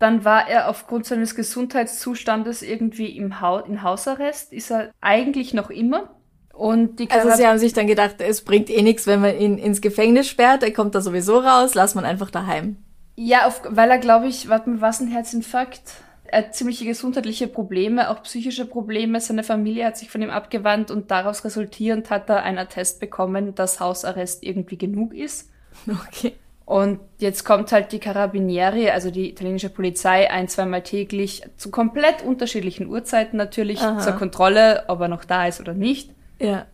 Dann 0.00 0.24
war 0.24 0.48
er 0.48 0.68
aufgrund 0.68 1.06
seines 1.06 1.36
Gesundheitszustandes 1.36 2.62
irgendwie 2.62 3.16
im 3.16 3.40
ha 3.40 3.60
in 3.60 3.82
Hausarrest, 3.82 4.52
ist 4.52 4.72
er 4.72 4.90
eigentlich 5.00 5.54
noch 5.54 5.70
immer. 5.70 6.10
Und 6.52 6.98
die 6.98 7.10
Also 7.10 7.30
sie 7.36 7.46
haben 7.46 7.58
sich 7.58 7.74
dann 7.74 7.86
gedacht, 7.86 8.16
es 8.18 8.42
bringt 8.42 8.68
eh 8.70 8.82
nichts, 8.82 9.06
wenn 9.06 9.20
man 9.20 9.38
ihn 9.38 9.58
ins 9.58 9.80
Gefängnis 9.80 10.26
sperrt, 10.28 10.62
er 10.62 10.72
kommt 10.72 10.94
da 10.94 11.00
sowieso 11.00 11.38
raus, 11.38 11.74
lass 11.74 11.94
man 11.94 12.04
einfach 12.04 12.30
daheim. 12.30 12.76
Ja, 13.16 13.46
auf, 13.46 13.62
weil 13.68 13.90
er, 13.90 13.98
glaube 13.98 14.26
ich, 14.26 14.48
warte 14.48 14.70
mal, 14.70 14.80
was 14.80 15.00
ein 15.00 15.08
Herzinfarkt? 15.08 15.82
Er 16.24 16.38
hat 16.38 16.54
ziemliche 16.54 16.86
gesundheitliche 16.86 17.48
Probleme, 17.48 18.08
auch 18.08 18.22
psychische 18.22 18.64
Probleme. 18.64 19.20
Seine 19.20 19.42
Familie 19.42 19.84
hat 19.84 19.98
sich 19.98 20.10
von 20.10 20.22
ihm 20.22 20.30
abgewandt 20.30 20.90
und 20.90 21.10
daraus 21.10 21.44
resultierend 21.44 22.08
hat 22.08 22.30
er 22.30 22.42
einen 22.42 22.58
Attest 22.58 23.00
bekommen, 23.00 23.54
dass 23.54 23.80
Hausarrest 23.80 24.42
irgendwie 24.42 24.78
genug 24.78 25.12
ist. 25.12 25.50
Okay. 25.86 26.34
Und 26.70 27.00
jetzt 27.18 27.44
kommt 27.44 27.72
halt 27.72 27.90
die 27.90 27.98
Carabinieri, 27.98 28.90
also 28.90 29.10
die 29.10 29.30
italienische 29.30 29.70
Polizei, 29.70 30.30
ein, 30.30 30.46
zweimal 30.46 30.84
täglich 30.84 31.42
zu 31.56 31.72
komplett 31.72 32.22
unterschiedlichen 32.22 32.86
Uhrzeiten 32.86 33.36
natürlich 33.36 33.80
Aha. 33.80 33.98
zur 33.98 34.12
Kontrolle, 34.12 34.84
ob 34.86 35.00
er 35.00 35.08
noch 35.08 35.24
da 35.24 35.48
ist 35.48 35.58
oder 35.58 35.74
nicht. 35.74 36.12
Ja. 36.38 36.66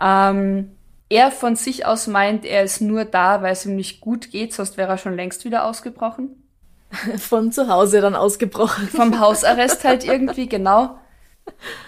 Ähm, 0.00 0.76
er 1.08 1.32
von 1.32 1.56
sich 1.56 1.84
aus 1.86 2.06
meint, 2.06 2.44
er 2.44 2.62
ist 2.62 2.80
nur 2.80 3.04
da, 3.04 3.42
weil 3.42 3.54
es 3.54 3.66
ihm 3.66 3.74
nicht 3.74 4.00
gut 4.00 4.30
geht, 4.30 4.54
sonst 4.54 4.76
wäre 4.76 4.90
er 4.90 4.98
schon 4.98 5.16
längst 5.16 5.44
wieder 5.44 5.64
ausgebrochen. 5.64 6.40
Von 7.18 7.50
zu 7.50 7.66
Hause 7.66 8.00
dann 8.00 8.14
ausgebrochen. 8.14 8.86
Vom 8.86 9.18
Hausarrest 9.18 9.82
halt 9.82 10.04
irgendwie, 10.04 10.48
genau. 10.48 11.00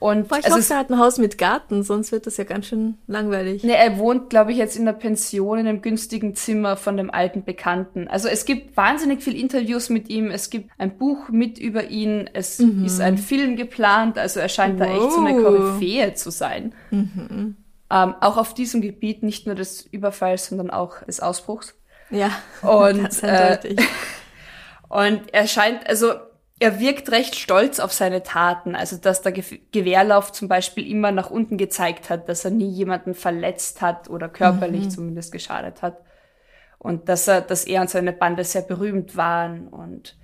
Und 0.00 0.28
Boah, 0.28 0.38
ich 0.38 0.48
hoffe, 0.48 0.62
er 0.72 0.78
hat 0.78 0.90
ein 0.90 0.98
Haus 0.98 1.18
mit 1.18 1.38
Garten, 1.38 1.82
sonst 1.82 2.12
wird 2.12 2.26
das 2.26 2.36
ja 2.36 2.44
ganz 2.44 2.66
schön 2.66 2.98
langweilig. 3.08 3.64
ne, 3.64 3.76
er 3.76 3.98
wohnt, 3.98 4.30
glaube 4.30 4.52
ich, 4.52 4.58
jetzt 4.58 4.76
in 4.76 4.84
der 4.84 4.92
Pension 4.92 5.58
in 5.58 5.66
einem 5.66 5.82
günstigen 5.82 6.36
Zimmer 6.36 6.76
von 6.76 6.96
dem 6.96 7.10
alten 7.10 7.42
Bekannten. 7.42 8.06
Also 8.06 8.28
es 8.28 8.44
gibt 8.44 8.76
wahnsinnig 8.76 9.22
viel 9.22 9.36
Interviews 9.36 9.88
mit 9.88 10.08
ihm, 10.08 10.30
es 10.30 10.50
gibt 10.50 10.70
ein 10.78 10.96
Buch 10.98 11.28
mit 11.30 11.58
über 11.58 11.88
ihn, 11.88 12.30
es 12.32 12.60
ist 12.60 13.00
ein 13.00 13.18
Film 13.18 13.56
geplant, 13.56 14.18
also 14.18 14.38
er 14.38 14.48
scheint 14.48 14.80
da 14.80 14.84
echt 14.84 15.12
so 15.12 15.20
eine 15.24 15.34
Wow. 15.36 15.42
Koryphäe 15.44 16.14
zu 16.14 16.30
sein. 16.30 16.74
Ähm, 16.92 17.56
auch 17.90 18.36
auf 18.36 18.54
diesem 18.54 18.80
Gebiet, 18.82 19.22
nicht 19.22 19.46
nur 19.46 19.54
des 19.56 19.84
Überfalls, 19.86 20.46
sondern 20.48 20.70
auch 20.70 21.02
des 21.04 21.20
Ausbruchs. 21.20 21.74
Ja. 22.10 22.30
Und, 22.62 22.98
ganz 23.02 23.22
äh, 23.22 23.26
eindeutig. 23.26 23.80
Und 24.88 25.22
er 25.32 25.46
scheint, 25.46 25.86
also 25.88 26.12
er 26.60 26.80
wirkt 26.80 27.10
recht 27.12 27.36
stolz 27.36 27.78
auf 27.80 27.92
seine 27.92 28.22
Taten. 28.22 28.74
Also 28.74 28.96
dass 28.96 29.22
der 29.22 29.32
Ge 29.32 29.44
Gewehrlauf 29.72 30.32
zum 30.32 30.48
Beispiel 30.48 30.86
immer 30.90 31.12
nach 31.12 31.30
unten 31.30 31.56
gezeigt 31.56 32.10
hat, 32.10 32.28
dass 32.28 32.44
er 32.44 32.50
nie 32.50 32.68
jemanden 32.70 33.14
verletzt 33.14 33.80
hat 33.82 34.08
oder 34.10 34.28
körperlich 34.28 34.84
Mhm. 34.86 34.90
zumindest 34.90 35.32
geschadet 35.32 35.82
hat. 35.82 35.98
Und 36.78 37.08
dass 37.08 37.26
er, 37.28 37.40
dass 37.40 37.64
er 37.64 37.80
und 37.80 37.90
seine 37.90 38.12
Bande 38.12 38.44
sehr 38.44 38.62
berühmt 38.62 39.16
waren 39.16 39.68
und 39.68 40.16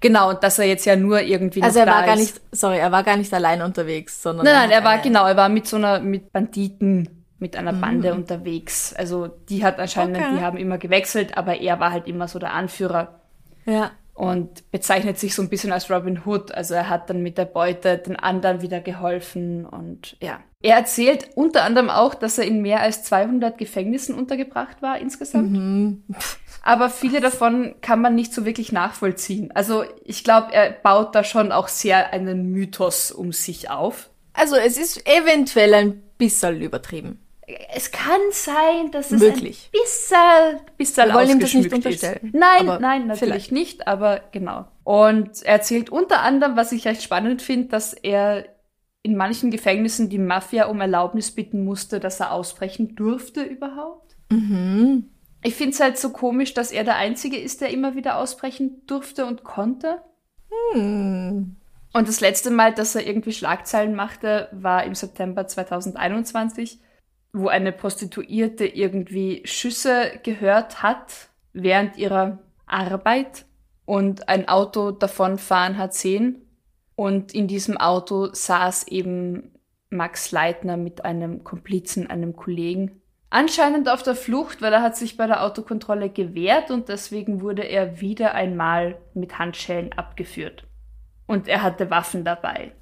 genau, 0.00 0.30
und 0.30 0.42
dass 0.42 0.58
er 0.58 0.64
jetzt 0.66 0.86
ja 0.86 0.96
nur 0.96 1.20
irgendwie 1.20 1.62
also 1.62 1.80
er 1.80 1.86
war 1.86 2.04
gar 2.06 2.16
nicht, 2.16 2.40
sorry, 2.52 2.78
er 2.78 2.92
war 2.92 3.02
gar 3.02 3.16
nicht 3.18 3.32
allein 3.34 3.60
unterwegs, 3.62 4.22
sondern 4.22 4.46
Nein, 4.46 4.54
nein, 4.54 4.70
er 4.70 4.84
war 4.84 4.98
genau, 4.98 5.26
er 5.26 5.36
war 5.36 5.48
mit 5.50 5.66
so 5.66 5.76
einer, 5.76 6.00
mit 6.00 6.32
Banditen, 6.32 7.24
mit 7.38 7.56
einer 7.56 7.72
Bande 7.74 8.14
unterwegs. 8.14 8.94
Also 8.94 9.28
die 9.28 9.64
hat 9.64 9.78
anscheinend, 9.78 10.16
Okay. 10.16 10.34
die 10.36 10.40
haben 10.42 10.56
immer 10.56 10.78
gewechselt, 10.78 11.36
aber 11.36 11.60
er 11.60 11.78
war 11.78 11.92
halt 11.92 12.06
immer 12.06 12.26
so 12.26 12.38
der 12.38 12.52
Anführer 12.54 13.20
Ja. 13.66 13.90
Und 14.18 14.68
bezeichnet 14.72 15.16
sich 15.16 15.32
so 15.32 15.42
ein 15.42 15.48
bisschen 15.48 15.70
als 15.70 15.88
Robin 15.88 16.22
Hood. 16.26 16.50
Also 16.50 16.74
er 16.74 16.88
hat 16.88 17.08
dann 17.08 17.22
mit 17.22 17.38
der 17.38 17.44
Beute 17.44 17.98
den 17.98 18.16
anderen 18.16 18.62
wieder 18.62 18.80
geholfen 18.80 19.64
und 19.64 20.16
ja. 20.20 20.40
Er 20.60 20.76
erzählt 20.76 21.30
unter 21.36 21.62
anderem 21.62 21.88
auch, 21.88 22.16
dass 22.16 22.36
er 22.36 22.44
in 22.44 22.60
mehr 22.60 22.80
als 22.80 23.04
200 23.04 23.56
Gefängnissen 23.56 24.16
untergebracht 24.16 24.82
war 24.82 24.98
insgesamt. 24.98 26.02
Aber 26.64 26.90
viele 26.90 27.20
davon 27.20 27.76
kann 27.80 28.00
man 28.00 28.16
nicht 28.16 28.34
so 28.34 28.44
wirklich 28.44 28.72
nachvollziehen. 28.72 29.52
Also 29.54 29.84
ich 30.04 30.24
glaube, 30.24 30.52
er 30.52 30.72
baut 30.72 31.14
da 31.14 31.22
schon 31.22 31.52
auch 31.52 31.68
sehr 31.68 32.12
einen 32.12 32.50
Mythos 32.50 33.12
um 33.12 33.30
sich 33.30 33.70
auf. 33.70 34.10
Also 34.32 34.56
es 34.56 34.76
ist 34.78 35.08
eventuell 35.08 35.74
ein 35.74 36.02
bisschen 36.18 36.60
übertrieben. 36.60 37.20
Es 37.74 37.90
kann 37.90 38.20
sein, 38.30 38.90
dass 38.90 39.10
es 39.10 39.20
Möglich. 39.20 39.70
ein 39.72 39.80
bisschen, 39.80 40.60
bisschen 40.76 41.08
Wir 41.08 41.14
wollen 41.14 41.30
ihm 41.30 41.40
das 41.40 41.54
nicht 41.54 41.72
unterstellen. 41.72 42.20
Ist. 42.22 42.34
Nein, 42.34 42.68
Aber 42.68 42.78
nein, 42.78 43.06
natürlich 43.06 43.48
vielleicht. 43.48 43.52
nicht, 43.52 43.88
aber 43.88 44.20
genau. 44.32 44.66
Und 44.84 45.42
er 45.42 45.54
erzählt 45.54 45.90
unter 45.90 46.20
anderem, 46.20 46.56
was 46.56 46.72
ich 46.72 46.86
recht 46.86 47.02
spannend 47.02 47.40
finde, 47.40 47.68
dass 47.68 47.94
er 47.94 48.44
in 49.02 49.16
manchen 49.16 49.50
Gefängnissen 49.50 50.10
die 50.10 50.18
Mafia 50.18 50.66
um 50.66 50.80
Erlaubnis 50.80 51.30
bitten 51.30 51.64
musste, 51.64 52.00
dass 52.00 52.20
er 52.20 52.32
ausbrechen 52.32 52.94
durfte 52.96 53.42
überhaupt. 53.42 54.16
Mhm. 54.30 55.08
Ich 55.42 55.54
finde 55.54 55.72
es 55.72 55.80
halt 55.80 55.98
so 55.98 56.10
komisch, 56.10 56.52
dass 56.52 56.72
er 56.72 56.84
der 56.84 56.96
Einzige 56.96 57.38
ist, 57.38 57.60
der 57.60 57.70
immer 57.70 57.94
wieder 57.94 58.18
ausbrechen 58.18 58.82
durfte 58.86 59.24
und 59.24 59.44
konnte. 59.44 60.02
Hm. 60.72 61.56
Und 61.92 62.08
das 62.08 62.20
letzte 62.20 62.50
Mal, 62.50 62.74
dass 62.74 62.94
er 62.94 63.06
irgendwie 63.06 63.32
Schlagzeilen 63.32 63.94
machte, 63.94 64.48
war 64.52 64.84
im 64.84 64.94
September 64.94 65.46
2021, 65.46 66.80
wo 67.32 67.48
eine 67.48 67.72
Prostituierte 67.72 68.66
irgendwie 68.66 69.42
Schüsse 69.44 70.20
gehört 70.22 70.82
hat 70.82 71.28
während 71.52 71.96
ihrer 71.96 72.38
Arbeit 72.66 73.46
und 73.84 74.28
ein 74.28 74.48
Auto 74.48 74.90
davonfahren 74.90 75.78
hat 75.78 75.94
sehen. 75.94 76.42
Und 76.94 77.32
in 77.32 77.46
diesem 77.46 77.76
Auto 77.76 78.28
saß 78.32 78.88
eben 78.88 79.52
Max 79.90 80.32
Leitner 80.32 80.76
mit 80.76 81.04
einem 81.04 81.44
Komplizen, 81.44 82.08
einem 82.08 82.36
Kollegen. 82.36 83.00
Anscheinend 83.30 83.88
auf 83.88 84.02
der 84.02 84.14
Flucht, 84.14 84.62
weil 84.62 84.72
er 84.72 84.82
hat 84.82 84.96
sich 84.96 85.16
bei 85.16 85.26
der 85.26 85.44
Autokontrolle 85.44 86.10
gewehrt 86.10 86.70
und 86.70 86.88
deswegen 86.88 87.40
wurde 87.42 87.62
er 87.62 88.00
wieder 88.00 88.34
einmal 88.34 88.98
mit 89.14 89.38
Handschellen 89.38 89.92
abgeführt. 89.92 90.66
Und 91.26 91.46
er 91.46 91.62
hatte 91.62 91.90
Waffen 91.90 92.24
dabei. 92.24 92.72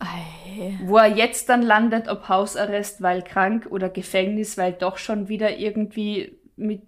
Ei. 0.00 0.78
Wo 0.84 0.96
er 0.96 1.06
jetzt 1.06 1.48
dann 1.48 1.62
landet, 1.62 2.08
ob 2.08 2.28
Hausarrest, 2.28 3.02
weil 3.02 3.22
krank 3.22 3.68
oder 3.70 3.88
Gefängnis, 3.88 4.58
weil 4.58 4.72
doch 4.72 4.98
schon 4.98 5.28
wieder 5.28 5.56
irgendwie 5.58 6.38
mit 6.56 6.82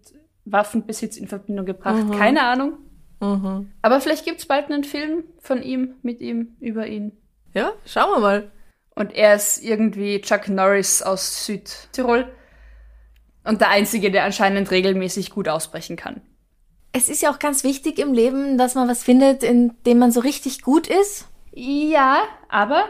Waffenbesitz 0.44 1.16
in 1.16 1.28
Verbindung 1.28 1.66
gebracht. 1.66 2.04
Mhm. 2.04 2.12
Keine 2.12 2.42
Ahnung. 2.42 2.78
Mhm. 3.20 3.70
Aber 3.82 4.00
vielleicht 4.00 4.24
gibt's 4.24 4.46
bald 4.46 4.70
einen 4.70 4.84
Film 4.84 5.24
von 5.38 5.62
ihm, 5.62 5.94
mit 6.02 6.20
ihm, 6.20 6.56
über 6.58 6.86
ihn. 6.86 7.12
Ja, 7.54 7.72
schauen 7.86 8.10
wir 8.10 8.20
mal. 8.20 8.52
Und 8.94 9.14
er 9.14 9.34
ist 9.36 9.62
irgendwie 9.62 10.20
Chuck 10.20 10.48
Norris 10.48 11.02
aus 11.02 11.46
Südtirol. 11.46 12.26
Und 13.44 13.60
der 13.60 13.70
Einzige, 13.70 14.10
der 14.10 14.24
anscheinend 14.24 14.70
regelmäßig 14.70 15.30
gut 15.30 15.48
ausbrechen 15.48 15.96
kann. 15.96 16.20
Es 16.92 17.08
ist 17.08 17.22
ja 17.22 17.32
auch 17.32 17.38
ganz 17.38 17.64
wichtig 17.64 17.98
im 17.98 18.12
Leben, 18.12 18.58
dass 18.58 18.74
man 18.74 18.88
was 18.88 19.02
findet, 19.02 19.42
in 19.42 19.72
dem 19.86 19.98
man 19.98 20.12
so 20.12 20.20
richtig 20.20 20.62
gut 20.62 20.86
ist. 20.86 21.26
Ja, 21.52 22.22
aber 22.48 22.84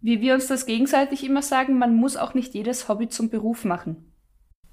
wie 0.00 0.20
wir 0.20 0.34
uns 0.34 0.46
das 0.46 0.66
gegenseitig 0.66 1.24
immer 1.24 1.42
sagen, 1.42 1.78
man 1.78 1.94
muss 1.94 2.16
auch 2.16 2.34
nicht 2.34 2.54
jedes 2.54 2.88
Hobby 2.88 3.08
zum 3.08 3.30
Beruf 3.30 3.64
machen. 3.64 4.12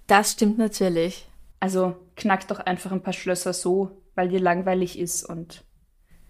Das 0.08 0.34
stimmt 0.34 0.58
natürlich. 0.58 1.28
Also 1.60 1.96
knack 2.16 2.48
doch 2.48 2.60
einfach 2.60 2.92
ein 2.92 3.02
paar 3.02 3.14
Schlösser 3.14 3.54
so, 3.54 4.02
weil 4.14 4.30
dir 4.30 4.40
langweilig 4.40 5.00
ist 5.00 5.24
und 5.24 5.64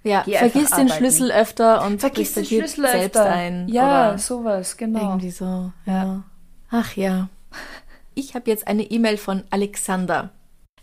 Ja, 0.03 0.23
vergiss 0.23 0.69
den 0.69 0.73
arbeiten. 0.73 0.89
Schlüssel 0.89 1.31
öfter 1.31 1.85
und 1.85 1.99
vergiss 1.99 2.33
den 2.33 2.45
Schlüssel 2.45 2.85
selbst 2.85 3.17
öfter. 3.17 3.25
ein. 3.25 3.67
Ja, 3.67 4.17
sowas, 4.17 4.77
genau. 4.77 5.01
irgendwie 5.01 5.31
so. 5.31 5.71
Ja. 5.85 6.23
Ach 6.69 6.95
ja. 6.95 7.29
Ich 8.13 8.33
habe 8.33 8.49
jetzt 8.49 8.67
eine 8.67 8.83
E-Mail 8.83 9.17
von 9.17 9.43
Alexander. 9.49 10.31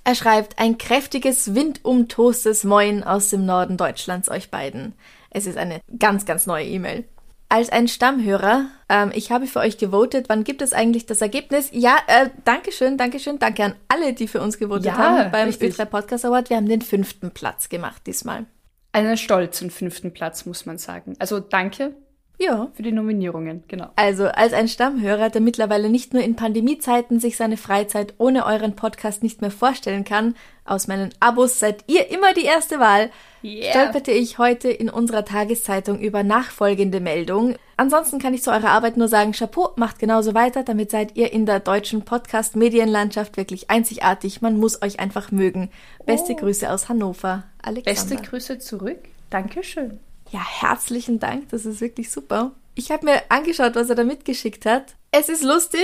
Er 0.04 0.14
schreibt 0.14 0.58
ein 0.58 0.78
kräftiges, 0.78 1.54
windumtoastes 1.54 2.64
Moin 2.64 3.04
aus 3.04 3.30
dem 3.30 3.46
Norden 3.46 3.76
Deutschlands 3.76 4.28
euch 4.28 4.50
beiden. 4.50 4.94
Es 5.30 5.46
ist 5.46 5.56
eine 5.56 5.80
ganz, 5.98 6.26
ganz 6.26 6.46
neue 6.46 6.66
E-Mail. 6.66 7.04
Als 7.52 7.68
ein 7.68 7.86
Stammhörer, 7.86 8.64
ähm, 8.88 9.12
ich 9.14 9.30
habe 9.30 9.46
für 9.46 9.58
euch 9.58 9.76
gewotet. 9.76 10.30
Wann 10.30 10.42
gibt 10.42 10.62
es 10.62 10.72
eigentlich 10.72 11.04
das 11.04 11.20
Ergebnis? 11.20 11.68
Ja, 11.70 11.98
äh, 12.06 12.30
Dankeschön, 12.46 12.96
Dankeschön. 12.96 13.38
Danke 13.38 13.64
an 13.64 13.74
alle, 13.88 14.14
die 14.14 14.26
für 14.26 14.40
uns 14.40 14.56
gewotet 14.56 14.86
Ja, 14.86 14.96
haben 14.96 15.30
beim 15.30 15.48
richtig. 15.48 15.74
Ö3 15.74 15.84
Podcast 15.84 16.24
Award. 16.24 16.48
Wir 16.48 16.56
haben 16.56 16.66
den 16.66 16.80
fünften 16.80 17.30
Platz 17.30 17.68
gemacht 17.68 18.06
diesmal. 18.06 18.46
Einen 18.92 19.18
stolzen 19.18 19.70
fünften 19.70 20.14
Platz, 20.14 20.46
muss 20.46 20.64
man 20.64 20.78
sagen. 20.78 21.14
Also 21.18 21.40
danke 21.40 21.94
Ja, 22.38 22.68
für 22.74 22.82
die 22.82 22.90
Nominierungen, 22.90 23.62
genau. 23.68 23.90
Also, 23.94 24.26
als 24.26 24.52
ein 24.52 24.66
Stammhörer, 24.66 25.30
der 25.30 25.40
mittlerweile 25.40 25.88
nicht 25.88 26.12
nur 26.12 26.24
in 26.24 26.34
Pandemiezeiten 26.34 27.20
sich 27.20 27.36
seine 27.36 27.56
Freizeit 27.56 28.14
ohne 28.18 28.46
euren 28.46 28.74
Podcast 28.74 29.22
nicht 29.22 29.40
mehr 29.40 29.52
vorstellen 29.52 30.02
kann, 30.02 30.34
aus 30.64 30.88
meinen 30.88 31.10
Abos 31.20 31.60
seid 31.60 31.84
ihr 31.86 32.10
immer 32.10 32.34
die 32.34 32.44
erste 32.44 32.80
Wahl, 32.80 33.10
stolperte 33.44 34.10
ich 34.10 34.38
heute 34.38 34.70
in 34.70 34.88
unserer 34.90 35.24
Tageszeitung 35.24 36.00
über 36.00 36.22
nachfolgende 36.24 37.00
Meldung. 37.00 37.54
Ansonsten 37.76 38.18
kann 38.18 38.34
ich 38.34 38.42
zu 38.42 38.50
eurer 38.50 38.70
Arbeit 38.70 38.96
nur 38.96 39.08
sagen, 39.08 39.32
Chapeau, 39.32 39.70
macht 39.76 39.98
genauso 39.98 40.34
weiter, 40.34 40.62
damit 40.64 40.90
seid 40.90 41.16
ihr 41.16 41.32
in 41.32 41.46
der 41.46 41.60
deutschen 41.60 42.02
Podcast-Medienlandschaft 42.02 43.36
wirklich 43.36 43.70
einzigartig. 43.70 44.42
Man 44.42 44.58
muss 44.58 44.82
euch 44.82 44.98
einfach 45.00 45.30
mögen. 45.30 45.70
Beste 46.06 46.32
Oh. 46.32 46.36
Grüße 46.36 46.70
aus 46.70 46.88
Hannover, 46.88 47.44
Alexander. 47.62 47.90
Beste 47.90 48.16
Grüße 48.16 48.58
zurück. 48.58 48.98
Dankeschön. 49.30 50.00
Ja, 50.32 50.40
herzlichen 50.42 51.18
Dank, 51.18 51.50
das 51.50 51.66
ist 51.66 51.82
wirklich 51.82 52.10
super. 52.10 52.52
Ich 52.74 52.90
habe 52.90 53.04
mir 53.04 53.20
angeschaut, 53.28 53.74
was 53.74 53.90
er 53.90 53.96
da 53.96 54.02
mitgeschickt 54.02 54.64
hat. 54.64 54.96
Es 55.10 55.28
ist 55.28 55.42
lustig, 55.42 55.82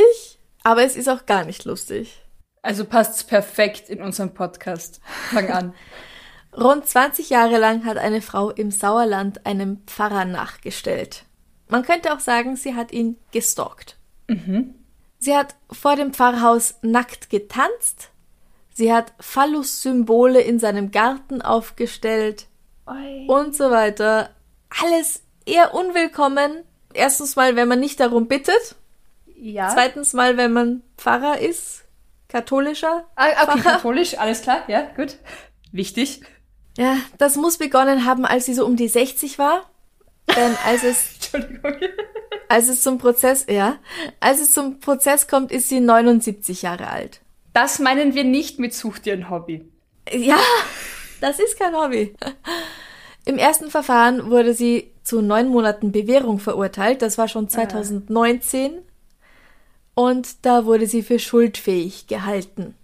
aber 0.64 0.82
es 0.84 0.96
ist 0.96 1.06
auch 1.08 1.26
gar 1.26 1.44
nicht 1.44 1.66
lustig. 1.66 2.24
Also 2.62 2.86
passt's 2.86 3.24
perfekt 3.24 3.90
in 3.90 4.00
unserem 4.00 4.32
Podcast. 4.32 5.02
Fang 5.30 5.50
an. 5.50 5.74
Rund 6.56 6.86
20 6.86 7.28
Jahre 7.28 7.58
lang 7.58 7.84
hat 7.84 7.98
eine 7.98 8.22
Frau 8.22 8.48
im 8.48 8.70
Sauerland 8.70 9.44
einem 9.44 9.82
Pfarrer 9.86 10.24
nachgestellt. 10.24 11.24
Man 11.68 11.82
könnte 11.82 12.14
auch 12.14 12.20
sagen, 12.20 12.56
sie 12.56 12.74
hat 12.74 12.90
ihn 12.90 13.18
gestalkt. 13.32 13.98
Sie 15.18 15.36
hat 15.36 15.56
vor 15.70 15.94
dem 15.94 16.14
Pfarrhaus 16.14 16.76
nackt 16.80 17.28
getanzt. 17.28 18.12
Sie 18.72 18.94
hat 18.94 19.12
Phallus-Symbole 19.20 20.40
in 20.40 20.58
seinem 20.58 20.90
Garten 20.90 21.42
aufgestellt. 21.42 22.46
und 23.28 23.54
so 23.54 23.70
weiter. 23.70 24.30
Alles 24.82 25.22
eher 25.46 25.74
unwillkommen. 25.74 26.64
Erstens 26.94 27.36
mal, 27.36 27.56
wenn 27.56 27.68
man 27.68 27.80
nicht 27.80 28.00
darum 28.00 28.28
bittet. 28.28 28.76
ja. 29.36 29.70
Zweitens 29.72 30.12
mal, 30.12 30.36
wenn 30.36 30.52
man 30.52 30.82
Pfarrer 30.96 31.38
ist. 31.38 31.84
Katholischer. 32.28 33.04
Ah, 33.16 33.28
okay, 33.28 33.44
Pfarrer. 33.44 33.60
katholisch, 33.62 34.18
alles 34.18 34.42
klar, 34.42 34.64
ja, 34.68 34.82
gut. 34.96 35.16
Wichtig. 35.72 36.20
Ja, 36.76 36.96
das 37.18 37.36
muss 37.36 37.58
begonnen 37.58 38.04
haben, 38.04 38.24
als 38.24 38.44
sie 38.46 38.54
so 38.54 38.64
um 38.66 38.76
die 38.76 38.88
60 38.88 39.38
war. 39.38 39.68
Denn 40.36 40.56
als 40.66 40.84
es, 40.84 41.14
Entschuldigung. 41.32 41.72
als 42.48 42.68
es 42.68 42.82
zum 42.82 42.98
Prozess, 42.98 43.46
ja, 43.48 43.78
als 44.20 44.40
es 44.40 44.52
zum 44.52 44.78
Prozess 44.80 45.26
kommt, 45.26 45.50
ist 45.52 45.68
sie 45.68 45.80
79 45.80 46.62
Jahre 46.62 46.88
alt. 46.88 47.20
Das 47.54 47.78
meinen 47.78 48.14
wir 48.14 48.24
nicht 48.24 48.58
mit 48.58 48.74
Such 48.74 48.98
dir 48.98 49.14
ein 49.14 49.30
Hobby. 49.30 49.66
Ja, 50.12 50.38
das 51.20 51.38
ist 51.40 51.58
kein 51.58 51.74
Hobby. 51.74 52.14
Im 53.28 53.36
ersten 53.36 53.70
Verfahren 53.70 54.30
wurde 54.30 54.54
sie 54.54 54.90
zu 55.02 55.20
neun 55.20 55.48
Monaten 55.48 55.92
Bewährung 55.92 56.38
verurteilt. 56.38 57.02
Das 57.02 57.18
war 57.18 57.28
schon 57.28 57.46
2019. 57.46 58.78
Und 59.94 60.46
da 60.46 60.64
wurde 60.64 60.86
sie 60.86 61.02
für 61.02 61.18
schuldfähig 61.18 62.06
gehalten. 62.06 62.74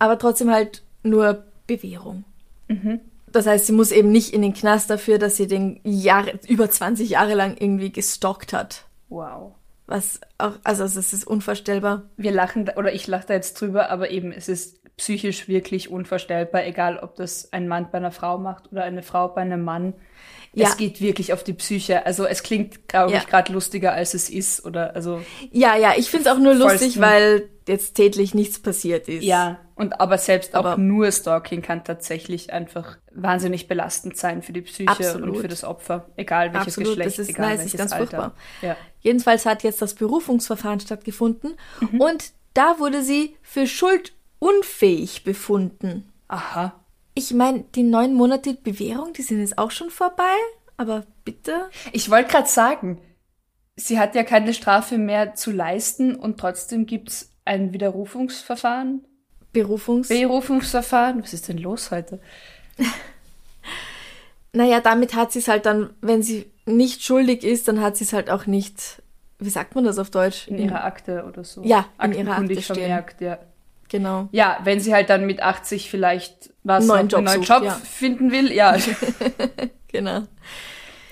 Aber 0.00 0.18
trotzdem 0.18 0.50
halt 0.50 0.82
nur 1.04 1.44
Bewährung. 1.68 2.24
Das 3.30 3.46
heißt, 3.46 3.66
sie 3.66 3.72
muss 3.72 3.92
eben 3.92 4.10
nicht 4.10 4.34
in 4.34 4.42
den 4.42 4.52
Knast 4.52 4.90
dafür, 4.90 5.18
dass 5.18 5.36
sie 5.36 5.46
den 5.46 5.78
Jahre, 5.84 6.40
über 6.48 6.68
20 6.68 7.10
Jahre 7.10 7.34
lang 7.34 7.56
irgendwie 7.56 7.92
gestalkt 7.92 8.52
hat. 8.52 8.86
Wow. 9.10 9.52
Was 9.86 10.20
auch, 10.38 10.54
also 10.64 10.82
es 10.82 10.96
ist 10.96 11.24
unvorstellbar. 11.24 12.02
Wir 12.16 12.32
lachen, 12.32 12.64
da, 12.64 12.74
oder 12.74 12.92
ich 12.92 13.06
lache 13.06 13.28
da 13.28 13.34
jetzt 13.34 13.60
drüber, 13.60 13.90
aber 13.90 14.10
eben, 14.10 14.32
es 14.32 14.48
ist 14.48 14.80
psychisch 15.00 15.48
wirklich 15.48 15.90
unvorstellbar, 15.90 16.64
egal 16.66 16.98
ob 16.98 17.16
das 17.16 17.52
ein 17.54 17.66
Mann 17.68 17.88
bei 17.90 17.96
einer 17.98 18.12
Frau 18.12 18.36
macht 18.36 18.70
oder 18.70 18.84
eine 18.84 19.02
Frau 19.02 19.28
bei 19.28 19.40
einem 19.40 19.62
Mann. 19.64 19.94
Ja. 20.52 20.66
Es 20.68 20.76
geht 20.76 21.00
wirklich 21.00 21.32
auf 21.32 21.42
die 21.42 21.54
Psyche. 21.54 22.04
Also 22.04 22.26
es 22.26 22.42
klingt, 22.42 22.86
glaube 22.88 23.12
Ja. 23.12 23.18
ich, 23.18 23.26
gerade 23.26 23.50
lustiger, 23.52 23.92
als 23.92 24.12
es 24.14 24.28
ist. 24.28 24.64
Oder 24.66 24.94
also 24.94 25.22
Ja, 25.52 25.76
ja, 25.76 25.94
ich 25.96 26.10
finde 26.10 26.28
es 26.28 26.34
auch 26.36 26.38
nur 26.38 26.54
lustig, 26.54 27.00
weil 27.00 27.48
jetzt 27.66 27.94
tätlich 27.94 28.34
nichts 28.34 28.60
passiert 28.60 29.08
ist. 29.08 29.24
ja. 29.24 29.58
Und 29.74 29.98
aber 29.98 30.18
selbst 30.18 30.54
auch 30.54 30.66
Aber- 30.66 30.76
nur 30.76 31.10
Stalking 31.10 31.62
kann 31.62 31.82
tatsächlich 31.84 32.52
einfach 32.52 32.98
wahnsinnig 33.14 33.66
belastend 33.68 34.18
sein 34.18 34.42
für 34.42 34.52
die 34.52 34.60
Psyche 34.60 34.90
Absolut. 34.90 35.30
und 35.30 35.36
für 35.36 35.48
das 35.48 35.64
Opfer. 35.64 36.10
Egal 36.16 36.52
welches 36.52 36.76
Absolut, 36.76 36.88
Geschlecht, 36.98 37.18
das 37.18 37.18
ist, 37.20 37.28
egal 37.30 37.46
nein, 37.46 37.54
es 37.54 37.58
welches 37.60 37.74
ist 37.74 37.78
ganz 37.78 37.92
Alter. 37.92 38.04
furchtbar. 38.06 38.34
Ja. 38.60 38.76
Jedenfalls 39.00 39.46
hat 39.46 39.62
jetzt 39.62 39.80
das 39.80 39.94
Berufungsverfahren 39.94 40.80
stattgefunden 40.80 41.54
und 41.98 42.32
da 42.52 42.78
wurde 42.78 43.02
sie 43.02 43.36
für 43.40 43.66
schuldunfähig 44.40 45.24
befunden. 45.24 46.10
Aha. 46.28 46.74
Ich 47.14 47.32
meine, 47.32 47.64
die 47.74 47.82
neun 47.82 48.14
Monate 48.14 48.54
Bewährung, 48.54 49.12
die 49.12 49.22
sind 49.22 49.40
jetzt 49.40 49.58
auch 49.58 49.70
schon 49.70 49.90
vorbei, 49.90 50.34
aber 50.76 51.04
bitte. 51.24 51.68
Ich 51.92 52.10
wollte 52.10 52.30
gerade 52.30 52.48
sagen, 52.48 53.00
sie 53.76 53.98
hat 53.98 54.14
ja 54.14 54.22
keine 54.22 54.54
Strafe 54.54 54.96
mehr 54.96 55.34
zu 55.34 55.50
leisten 55.50 56.14
und 56.14 56.38
trotzdem 56.38 56.86
gibt's 56.86 57.32
ein 57.44 57.72
Widerrufungsverfahren. 57.72 59.04
Berufungs. 59.52 60.08
Berufungsverfahren? 60.08 61.22
Was 61.22 61.32
ist 61.32 61.48
denn 61.48 61.58
los 61.58 61.90
heute? 61.90 62.20
naja, 64.52 64.80
damit 64.80 65.14
hat 65.14 65.32
sie 65.32 65.40
es 65.40 65.48
halt 65.48 65.66
dann, 65.66 65.90
wenn 66.00 66.22
sie 66.22 66.48
nicht 66.66 67.02
schuldig 67.02 67.42
ist, 67.42 67.66
dann 67.66 67.80
hat 67.80 67.96
sie 67.96 68.04
es 68.04 68.12
halt 68.12 68.30
auch 68.30 68.46
nicht 68.46 69.02
wie 69.40 69.48
sagt 69.48 69.74
man 69.74 69.84
das 69.84 69.98
auf 69.98 70.10
Deutsch? 70.10 70.48
In 70.48 70.58
ihrer 70.58 70.84
Akte 70.84 71.24
oder 71.24 71.44
so. 71.44 71.62
Ja, 71.64 71.86
in 72.02 72.12
ihrer 72.12 72.36
Akte 72.36 72.60
stehen. 72.60 72.76
vermerkt, 72.76 73.22
ja. 73.22 73.38
Genau. 73.90 74.28
Ja, 74.30 74.58
wenn 74.62 74.80
sie 74.80 74.94
halt 74.94 75.10
dann 75.10 75.26
mit 75.26 75.42
80 75.42 75.90
vielleicht 75.90 76.54
was 76.62 76.86
Neuen 76.86 76.88
noch 76.88 76.98
einen 76.98 77.08
Job 77.08 77.24
neuen 77.24 77.42
sucht, 77.42 77.48
Job 77.48 77.62
ja. 77.64 77.72
finden 77.72 78.30
will, 78.30 78.52
ja. 78.52 78.76
Genau. 79.88 80.22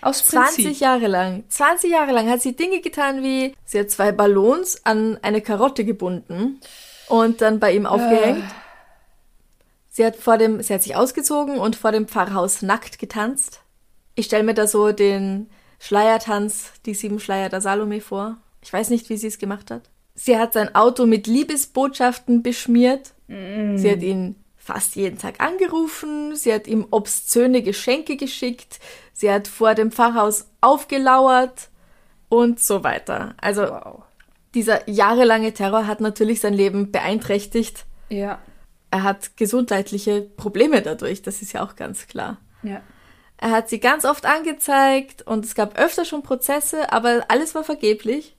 Aus 0.00 0.24
20 0.26 0.64
Prinzip. 0.64 0.80
Jahre 0.80 1.08
lang. 1.08 1.44
20 1.48 1.90
Jahre 1.90 2.12
lang 2.12 2.30
hat 2.30 2.40
sie 2.40 2.54
Dinge 2.54 2.80
getan 2.80 3.24
wie, 3.24 3.54
sie 3.64 3.80
hat 3.80 3.90
zwei 3.90 4.12
Ballons 4.12 4.84
an 4.86 5.18
eine 5.22 5.40
Karotte 5.40 5.84
gebunden 5.84 6.60
und 7.08 7.40
dann 7.40 7.58
bei 7.58 7.72
ihm 7.72 7.86
aufgehängt. 7.86 8.44
Sie 9.88 10.06
hat 10.06 10.14
vor 10.14 10.38
dem, 10.38 10.62
sie 10.62 10.72
hat 10.72 10.84
sich 10.84 10.94
ausgezogen 10.94 11.58
und 11.58 11.74
vor 11.74 11.90
dem 11.90 12.06
Pfarrhaus 12.06 12.62
nackt 12.62 13.00
getanzt. 13.00 13.62
Ich 14.14 14.26
stelle 14.26 14.44
mir 14.44 14.54
da 14.54 14.68
so 14.68 14.92
den 14.92 15.50
Schleiertanz, 15.80 16.72
die 16.86 16.94
sieben 16.94 17.18
Schleier 17.18 17.48
der 17.48 17.60
Salome 17.60 18.00
vor. 18.00 18.36
Ich 18.62 18.72
weiß 18.72 18.90
nicht, 18.90 19.08
wie 19.08 19.16
sie 19.16 19.26
es 19.26 19.38
gemacht 19.38 19.72
hat. 19.72 19.90
Sie 20.20 20.36
hat 20.36 20.52
sein 20.54 20.74
Auto 20.74 21.06
mit 21.06 21.26
Liebesbotschaften 21.28 22.42
beschmiert. 22.42 23.12
Sie 23.28 23.90
hat 23.90 24.02
ihn 24.02 24.34
fast 24.56 24.96
jeden 24.96 25.18
Tag 25.18 25.40
angerufen. 25.40 26.34
Sie 26.34 26.52
hat 26.52 26.66
ihm 26.66 26.86
obszöne 26.90 27.62
Geschenke 27.62 28.16
geschickt. 28.16 28.80
Sie 29.12 29.30
hat 29.30 29.46
vor 29.48 29.74
dem 29.74 29.92
Pfarrhaus 29.92 30.46
aufgelauert 30.60 31.68
und 32.28 32.58
so 32.60 32.82
weiter. 32.84 33.34
Also 33.40 33.62
Wow. 33.62 34.02
dieser 34.54 34.88
jahrelange 34.90 35.52
Terror 35.54 35.86
hat 35.86 36.00
natürlich 36.00 36.40
sein 36.40 36.54
Leben 36.54 36.90
beeinträchtigt. 36.90 37.84
Ja, 38.08 38.38
Er 38.90 39.02
hat 39.02 39.36
gesundheitliche 39.36 40.22
Probleme 40.22 40.80
dadurch, 40.82 41.20
das 41.22 41.42
ist 41.42 41.52
ja 41.52 41.62
auch 41.62 41.76
ganz 41.76 42.06
klar. 42.08 42.38
ja. 42.62 42.80
Er 43.40 43.50
hat 43.52 43.68
sie 43.68 43.78
ganz 43.78 44.04
oft 44.04 44.26
angezeigt 44.26 45.22
und 45.22 45.44
es 45.44 45.54
gab 45.54 45.78
öfter 45.78 46.04
schon 46.04 46.24
Prozesse, 46.24 46.92
aber 46.92 47.24
alles 47.28 47.54
war 47.54 47.62
vergeblich. 47.62 48.34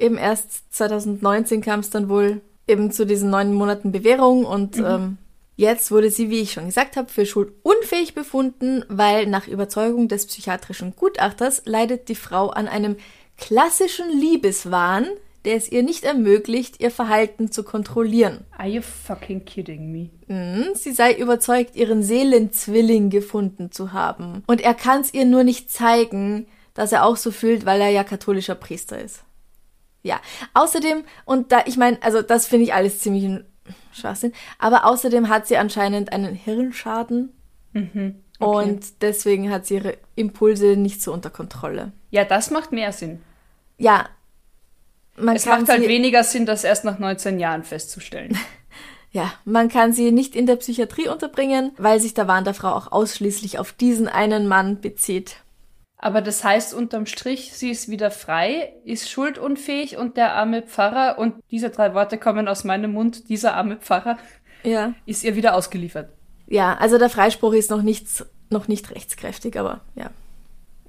Eben 0.00 0.16
erst 0.16 0.74
2019 0.74 1.60
kam 1.60 1.80
es 1.80 1.90
dann 1.90 2.08
wohl 2.08 2.40
eben 2.66 2.90
zu 2.90 3.04
diesen 3.04 3.28
neun 3.28 3.52
Monaten 3.52 3.92
Bewährung 3.92 4.46
und 4.46 4.78
ähm, 4.78 5.18
jetzt 5.56 5.90
wurde 5.90 6.10
sie, 6.10 6.30
wie 6.30 6.40
ich 6.40 6.52
schon 6.52 6.66
gesagt 6.66 6.96
habe, 6.96 7.10
für 7.10 7.26
schuldunfähig 7.26 8.14
befunden, 8.14 8.82
weil 8.88 9.26
nach 9.26 9.46
Überzeugung 9.46 10.08
des 10.08 10.26
psychiatrischen 10.26 10.96
Gutachters 10.96 11.62
leidet 11.66 12.08
die 12.08 12.14
Frau 12.14 12.48
an 12.48 12.66
einem 12.66 12.96
klassischen 13.36 14.08
Liebeswahn, 14.10 15.06
der 15.44 15.56
es 15.56 15.70
ihr 15.70 15.82
nicht 15.82 16.04
ermöglicht, 16.04 16.80
ihr 16.80 16.90
Verhalten 16.90 17.50
zu 17.50 17.62
kontrollieren. 17.62 18.44
Are 18.56 18.68
you 18.68 18.80
fucking 18.82 19.44
kidding 19.44 19.92
me? 19.92 20.10
Mhm, 20.28 20.74
Sie 20.74 20.92
sei 20.92 21.14
überzeugt, 21.14 21.76
ihren 21.76 22.02
Seelenzwilling 22.02 23.10
gefunden 23.10 23.70
zu 23.70 23.92
haben. 23.92 24.44
Und 24.46 24.62
er 24.62 24.74
kann 24.74 25.02
es 25.02 25.12
ihr 25.12 25.26
nur 25.26 25.44
nicht 25.44 25.70
zeigen, 25.70 26.46
dass 26.72 26.92
er 26.92 27.04
auch 27.04 27.16
so 27.16 27.30
fühlt, 27.30 27.66
weil 27.66 27.80
er 27.80 27.90
ja 27.90 28.04
katholischer 28.04 28.54
Priester 28.54 28.98
ist. 28.98 29.24
Ja. 30.02 30.20
Außerdem, 30.54 31.04
und 31.24 31.52
da, 31.52 31.62
ich 31.66 31.76
meine, 31.76 32.02
also 32.02 32.22
das 32.22 32.46
finde 32.46 32.64
ich 32.64 32.74
alles 32.74 33.00
ziemlich 33.00 33.24
ein 33.24 33.44
Schwachsinn, 33.92 34.32
aber 34.58 34.86
außerdem 34.86 35.28
hat 35.28 35.46
sie 35.46 35.56
anscheinend 35.56 36.12
einen 36.12 36.34
Hirnschaden. 36.34 37.32
Und 38.40 39.02
deswegen 39.02 39.50
hat 39.50 39.66
sie 39.66 39.74
ihre 39.74 39.98
Impulse 40.16 40.76
nicht 40.76 41.02
so 41.02 41.12
unter 41.12 41.30
Kontrolle. 41.30 41.92
Ja, 42.10 42.24
das 42.24 42.50
macht 42.50 42.72
mehr 42.72 42.92
Sinn. 42.92 43.20
Ja. 43.76 44.08
Man 45.16 45.36
Es 45.36 45.44
macht 45.44 45.68
halt 45.68 45.86
weniger 45.86 46.24
Sinn, 46.24 46.46
das 46.46 46.64
erst 46.64 46.84
nach 46.84 46.98
19 46.98 47.38
Jahren 47.38 47.64
festzustellen. 47.64 48.36
Ja, 49.12 49.32
man 49.44 49.68
kann 49.68 49.92
sie 49.92 50.12
nicht 50.12 50.36
in 50.36 50.46
der 50.46 50.54
Psychiatrie 50.54 51.08
unterbringen, 51.08 51.72
weil 51.78 51.98
sich 51.98 52.14
der 52.14 52.28
Wahn 52.28 52.44
der 52.44 52.54
Frau 52.54 52.70
auch 52.70 52.92
ausschließlich 52.92 53.58
auf 53.58 53.72
diesen 53.72 54.06
einen 54.06 54.46
Mann 54.46 54.80
bezieht. 54.80 55.38
Aber 56.02 56.22
das 56.22 56.42
heißt 56.42 56.72
unterm 56.72 57.04
Strich, 57.04 57.52
sie 57.52 57.70
ist 57.70 57.90
wieder 57.90 58.10
frei, 58.10 58.72
ist 58.84 59.10
schuldunfähig 59.10 59.98
und 59.98 60.16
der 60.16 60.34
arme 60.34 60.62
Pfarrer, 60.62 61.18
und 61.18 61.34
diese 61.50 61.68
drei 61.68 61.92
Worte 61.92 62.16
kommen 62.16 62.48
aus 62.48 62.64
meinem 62.64 62.92
Mund, 62.92 63.28
dieser 63.28 63.54
arme 63.54 63.76
Pfarrer, 63.76 64.16
Ja. 64.62 64.94
ist 65.04 65.24
ihr 65.24 65.36
wieder 65.36 65.54
ausgeliefert. 65.54 66.08
Ja, 66.46 66.74
also 66.78 66.96
der 66.96 67.10
Freispruch 67.10 67.52
ist 67.52 67.70
noch 67.70 67.82
nicht, 67.82 68.06
noch 68.48 68.66
nicht 68.66 68.90
rechtskräftig, 68.90 69.58
aber 69.58 69.82
ja. 69.94 70.10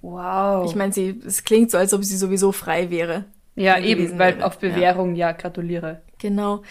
Wow. 0.02 0.66
Ich 0.70 0.76
meine, 0.76 0.94
sie, 0.94 1.22
es 1.26 1.44
klingt 1.44 1.72
so, 1.72 1.78
als 1.78 1.94
ob 1.94 2.04
sie 2.06 2.16
sowieso 2.18 2.52
frei 2.54 2.90
wäre. 2.90 3.26
ja, 3.56 3.78
eben, 3.80 4.18
weil 4.18 4.38
wäre. 4.38 4.46
auf 4.48 4.60
Bewährung, 4.60 5.16
ja. 5.16 5.34
gratuliere. 5.34 6.02
Genau. 6.20 6.62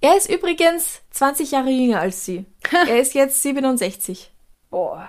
Er 0.00 0.16
ist 0.16 0.30
übrigens 0.30 1.02
20 1.10 1.50
Jahre 1.50 1.68
jünger 1.70 2.00
als 2.00 2.24
sie. 2.24 2.46
er 2.88 2.98
ist 2.98 3.12
jetzt 3.14 3.42
67. 3.42 4.32
Boah. 4.70 5.08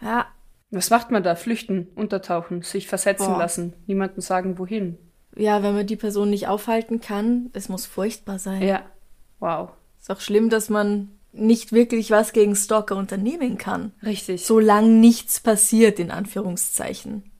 Ja, 0.00 0.26
Was 0.70 0.90
macht 0.90 1.10
man 1.10 1.22
da? 1.22 1.34
Flüchten, 1.34 1.88
untertauchen, 1.94 2.62
sich 2.62 2.88
versetzen 2.88 3.32
Boah. 3.32 3.38
lassen, 3.38 3.72
niemandem 3.86 4.20
sagen, 4.20 4.58
wohin. 4.58 4.98
ja, 5.36 5.62
wenn 5.62 5.74
man 5.74 5.86
die 5.86 5.96
Person 5.96 6.30
nicht 6.30 6.48
aufhalten 6.48 7.00
kann, 7.00 7.50
es 7.52 7.68
muss 7.68 7.86
furchtbar 7.86 8.38
sein. 8.38 8.62
Ja. 8.62 8.82
Wow. 9.40 9.70
Ist 10.00 10.10
auch 10.10 10.20
schlimm, 10.20 10.50
dass 10.50 10.68
man 10.68 11.10
nicht 11.32 11.72
wirklich 11.72 12.10
was 12.10 12.32
gegen 12.32 12.56
Stalker 12.56 12.96
unternehmen 12.96 13.56
kann. 13.58 13.92
Richtig. 14.02 14.44
Solange 14.44 14.88
nichts 14.88 15.40
passiert, 15.40 15.98
in 15.98 16.10
Anführungszeichen. 16.10 17.30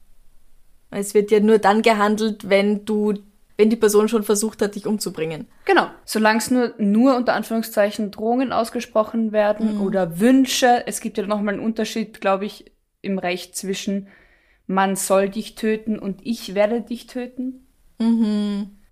Es 0.90 1.14
wird 1.14 1.30
ja 1.30 1.40
nur 1.40 1.58
dann 1.58 1.82
gehandelt, 1.82 2.48
wenn 2.48 2.84
du, 2.84 3.14
wenn 3.56 3.68
die 3.70 3.76
Person 3.76 4.08
schon 4.08 4.22
versucht 4.22 4.62
hat, 4.62 4.74
dich 4.74 4.86
umzubringen. 4.86 5.48
Genau. 5.64 5.88
Solange 6.04 6.38
es 6.38 6.50
nur, 6.50 6.74
nur 6.78 7.16
unter 7.16 7.34
Anführungszeichen 7.34 8.10
Drohungen 8.10 8.52
ausgesprochen 8.52 9.32
werden 9.32 9.80
oder 9.80 10.18
Wünsche. 10.20 10.86
Es 10.86 11.00
gibt 11.00 11.18
ja 11.18 11.26
nochmal 11.26 11.54
einen 11.54 11.64
Unterschied, 11.64 12.20
glaube 12.20 12.46
ich, 12.46 12.70
im 13.02 13.18
Recht 13.18 13.56
zwischen 13.56 14.08
man 14.66 14.96
soll 14.96 15.30
dich 15.30 15.54
töten 15.54 15.98
und 15.98 16.20
ich 16.24 16.54
werde 16.54 16.82
dich 16.82 17.06
töten. 17.06 17.66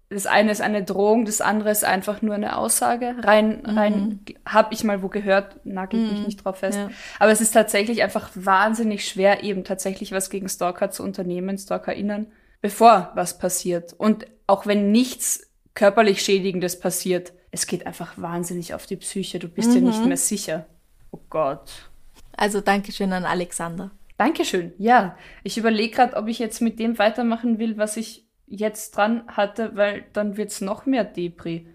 Das 0.09 0.27
eine 0.27 0.51
ist 0.51 0.63
eine 0.63 0.83
Drohung, 0.83 1.27
das 1.27 1.41
andere 1.41 1.71
ist 1.71 1.85
einfach 1.85 2.23
nur 2.23 2.35
eine 2.35 2.57
Aussage. 2.57 3.15
Rein, 3.19 3.63
rein, 3.65 4.21
habe 4.47 4.73
ich 4.73 4.85
mal 4.85 5.03
wo 5.03 5.09
gehört, 5.09 5.65
nagelt 5.67 6.13
mich 6.13 6.27
nicht 6.27 6.45
drauf 6.45 6.59
fest. 6.59 6.79
Ja. 6.79 6.91
Aber 7.19 7.31
es 7.31 7.41
ist 7.41 7.53
tatsächlich 7.53 8.03
einfach 8.03 8.31
wahnsinnig 8.35 9.07
schwer, 9.07 9.45
eben 9.45 9.65
tatsächlich 9.65 10.13
was 10.13 10.31
gegen 10.31 10.49
Stalker 10.49 10.91
zu 10.91 11.03
unternehmen, 11.03 11.59
StalkerInnen, 11.59 12.29
bevor 12.63 13.11
was 13.15 13.39
passiert. 13.39 13.93
Und 13.93 14.27
auch 14.47 14.67
wenn 14.67 14.93
nichts 14.93 15.51
körperlich 15.75 16.23
Schädigendes 16.23 16.81
passiert, 16.81 17.33
es 17.51 17.67
geht 17.67 17.87
einfach 17.87 18.17
wahnsinnig 18.17 18.73
auf 18.75 18.87
die 18.87 18.97
Psyche. 18.97 19.39
Du 19.39 19.49
bist 19.49 19.75
dir 19.75 19.83
nicht 19.83 20.05
mehr 20.05 20.17
sicher. 20.17 20.67
Oh 21.11 21.21
Gott. 21.29 21.91
Also 22.37 22.61
Dankeschön 22.61 23.13
an 23.13 23.25
Alexander. 23.25 23.91
Dankeschön. 24.19 24.73
Ja, 24.79 25.17
ich 25.43 25.59
überlege 25.59 25.95
gerade, 25.95 26.17
ob 26.17 26.29
ich 26.29 26.39
jetzt 26.39 26.61
mit 26.61 26.79
dem 26.79 26.99
weitermachen 26.99 27.59
will, 27.59 27.77
was 27.77 27.97
ich 27.97 28.27
jetzt 28.47 28.97
dran 28.97 29.25
hatte, 29.29 29.77
weil 29.77 30.07
dann 30.13 30.37
wird's 30.37 30.61
noch 30.61 30.87
mehr 30.87 31.05
Depri. 31.05 31.69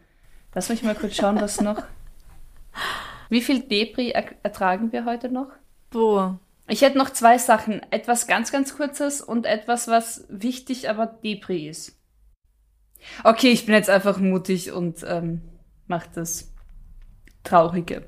Lass 0.54 0.70
mich 0.70 0.84
mal 0.84 0.96
kurz 0.96 1.16
schauen, 1.16 1.40
was 1.40 1.62
noch. 1.62 1.84
Wie 3.30 3.42
viel 3.42 3.62
Depri 3.62 4.12
er 4.12 4.26
ertragen 4.44 4.92
wir 4.92 5.06
heute 5.06 5.30
noch? 5.30 5.52
Boah. 5.90 6.40
Ich 6.68 6.82
hätte 6.82 6.98
noch 6.98 7.10
zwei 7.10 7.38
Sachen. 7.38 7.82
Etwas 7.92 8.28
ganz, 8.28 8.52
ganz 8.52 8.76
kurzes 8.76 9.22
und 9.22 9.46
etwas, 9.46 9.88
was 9.88 10.26
wichtig, 10.30 10.90
aber 10.90 11.06
Depri 11.06 11.68
ist. 11.68 11.98
Okay, 13.24 13.52
ich 13.52 13.66
bin 13.66 13.76
jetzt 13.76 13.90
einfach 13.90 14.18
mutig 14.18 14.72
und 14.72 15.04
ähm, 15.08 15.42
mach 15.88 16.08
das 16.08 16.54
Traurige. 17.44 18.08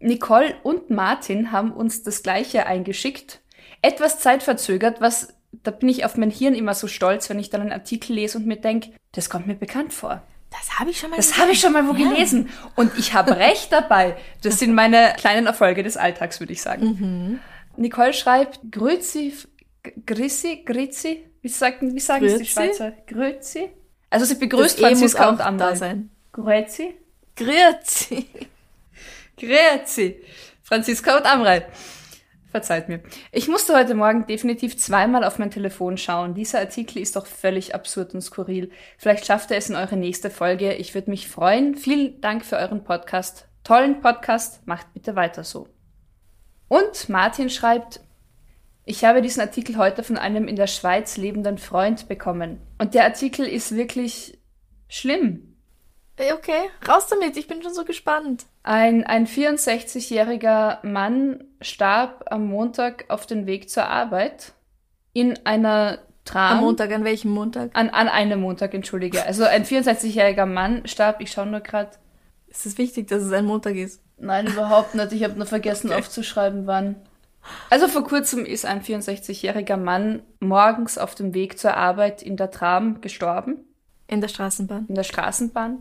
Nicole 0.00 0.54
und 0.62 0.90
Martin 0.90 1.52
haben 1.52 1.72
uns 1.72 2.02
das 2.02 2.22
gleiche 2.22 2.66
eingeschickt. 2.66 3.40
Etwas 3.86 4.18
zeitverzögert, 4.20 5.00
was, 5.00 5.34
da 5.62 5.70
bin 5.70 5.88
ich 5.88 6.04
auf 6.04 6.16
mein 6.16 6.30
Hirn 6.30 6.54
immer 6.54 6.74
so 6.74 6.88
stolz, 6.88 7.28
wenn 7.30 7.38
ich 7.38 7.50
dann 7.50 7.60
einen 7.60 7.72
Artikel 7.72 8.14
lese 8.14 8.38
und 8.38 8.46
mir 8.46 8.56
denke, 8.56 8.90
das 9.12 9.30
kommt 9.30 9.46
mir 9.46 9.54
bekannt 9.54 9.92
vor. 9.92 10.22
Das 10.50 10.78
habe 10.78 10.90
ich 10.90 10.98
schon 10.98 11.10
mal 11.10 11.16
Das 11.16 11.38
habe 11.38 11.52
ich 11.52 11.60
schon 11.60 11.72
mal 11.72 11.86
wo 11.86 11.92
Ja. 11.92 12.08
gelesen. 12.10 12.48
Und 12.76 12.96
ich 12.98 13.14
habe 13.14 13.36
recht 13.36 13.72
dabei. 13.72 14.16
Das 14.42 14.58
sind 14.58 14.74
meine 14.74 15.14
kleinen 15.18 15.46
Erfolge 15.46 15.82
des 15.82 15.96
Alltags, 15.96 16.40
würde 16.40 16.52
ich 16.52 16.62
sagen. 16.62 17.40
Nicole 17.76 18.12
schreibt, 18.14 18.60
Grüezi, 18.70 19.34
Grissi, 20.06 20.62
Grizzi, 20.64 21.24
wie 21.42 21.48
sagen, 21.48 21.94
wie 21.94 22.00
sagen 22.00 22.24
es 22.24 22.32
die 22.32 22.38
Grüezi? 22.38 22.52
Schweizer? 22.52 22.92
Grüezi? 23.06 23.68
Also 24.10 24.24
sie 24.24 24.36
begrüßt 24.36 24.80
Das 24.80 24.90
E 24.90 24.94
muss 24.94 25.12
Franziska 25.14 25.44
auch 25.46 25.50
und 25.50 25.58
da 25.58 25.76
sein. 25.76 26.10
Grüezi? 26.32 26.94
Grüezi. 27.36 28.26
Grüezi. 29.38 30.16
Franziska 30.62 31.18
und 31.18 31.26
Amrei. 31.26 31.66
Verzeiht 32.56 32.88
mir. 32.88 33.00
Ich 33.32 33.48
musste 33.48 33.76
heute 33.76 33.94
Morgen 33.94 34.26
definitiv 34.26 34.78
zweimal 34.78 35.24
auf 35.24 35.38
mein 35.38 35.50
Telefon 35.50 35.98
schauen. 35.98 36.32
Dieser 36.32 36.58
Artikel 36.58 37.02
ist 37.02 37.14
doch 37.14 37.26
völlig 37.26 37.74
absurd 37.74 38.14
und 38.14 38.22
skurril. 38.22 38.70
Vielleicht 38.96 39.26
schafft 39.26 39.50
er 39.50 39.58
es 39.58 39.68
in 39.68 39.76
eure 39.76 39.98
nächste 39.98 40.30
Folge. 40.30 40.72
Ich 40.72 40.94
würde 40.94 41.10
mich 41.10 41.28
freuen. 41.28 41.74
Vielen 41.74 42.18
Dank 42.22 42.46
für 42.46 42.56
euren 42.56 42.82
Podcast. 42.82 43.46
Tollen 43.62 44.00
Podcast. 44.00 44.66
Macht 44.66 44.90
bitte 44.94 45.16
weiter 45.16 45.44
so. 45.44 45.68
Und 46.68 47.10
Martin 47.10 47.50
schreibt, 47.50 48.00
ich 48.86 49.04
habe 49.04 49.20
diesen 49.20 49.42
Artikel 49.42 49.76
heute 49.76 50.02
von 50.02 50.16
einem 50.16 50.48
in 50.48 50.56
der 50.56 50.66
Schweiz 50.66 51.18
lebenden 51.18 51.58
Freund 51.58 52.08
bekommen. 52.08 52.62
Und 52.78 52.94
der 52.94 53.04
Artikel 53.04 53.44
ist 53.46 53.76
wirklich 53.76 54.38
schlimm. 54.88 55.55
Okay, 56.18 56.70
raus 56.88 57.08
damit, 57.08 57.36
ich 57.36 57.46
bin 57.46 57.62
schon 57.62 57.74
so 57.74 57.84
gespannt. 57.84 58.46
Ein, 58.62 59.04
ein 59.04 59.26
64-jähriger 59.26 60.78
Mann 60.86 61.44
starb 61.60 62.24
am 62.30 62.46
Montag 62.46 63.04
auf 63.08 63.26
dem 63.26 63.46
Weg 63.46 63.68
zur 63.68 63.86
Arbeit 63.86 64.52
in 65.12 65.38
einer 65.44 65.98
Tram. 66.24 66.58
Am 66.58 66.64
Montag, 66.64 66.90
an 66.92 67.04
welchem 67.04 67.30
Montag? 67.30 67.70
An, 67.74 67.88
an 67.90 68.08
einem 68.08 68.40
Montag, 68.40 68.74
entschuldige. 68.74 69.24
Also 69.24 69.44
ein 69.44 69.64
64-jähriger 69.64 70.46
Mann 70.46 70.86
starb, 70.86 71.20
ich 71.20 71.30
schaue 71.30 71.46
nur 71.46 71.60
gerade. 71.60 71.90
Ist 72.48 72.66
es 72.66 72.78
wichtig, 72.78 73.08
dass 73.08 73.22
es 73.22 73.32
ein 73.32 73.44
Montag 73.44 73.76
ist? 73.76 74.00
Nein, 74.18 74.46
überhaupt 74.46 74.94
nicht. 74.94 75.12
Ich 75.12 75.22
habe 75.22 75.34
nur 75.34 75.46
vergessen 75.46 75.88
Okay. 75.90 75.98
aufzuschreiben, 75.98 76.66
wann. 76.66 76.96
Also 77.70 77.86
vor 77.86 78.02
kurzem 78.02 78.44
ist 78.44 78.64
ein 78.66 78.82
64-jähriger 78.82 79.76
Mann 79.76 80.22
morgens 80.40 80.98
auf 80.98 81.14
dem 81.14 81.32
Weg 81.34 81.58
zur 81.58 81.76
Arbeit 81.76 82.22
in 82.22 82.36
der 82.36 82.50
Tram 82.50 83.00
gestorben, 83.02 83.58
In 84.08 84.20
der 84.20 84.28
Straßenbahn. 84.28 84.86
in 84.88 84.94
der 84.96 85.04
Straßenbahn. 85.04 85.78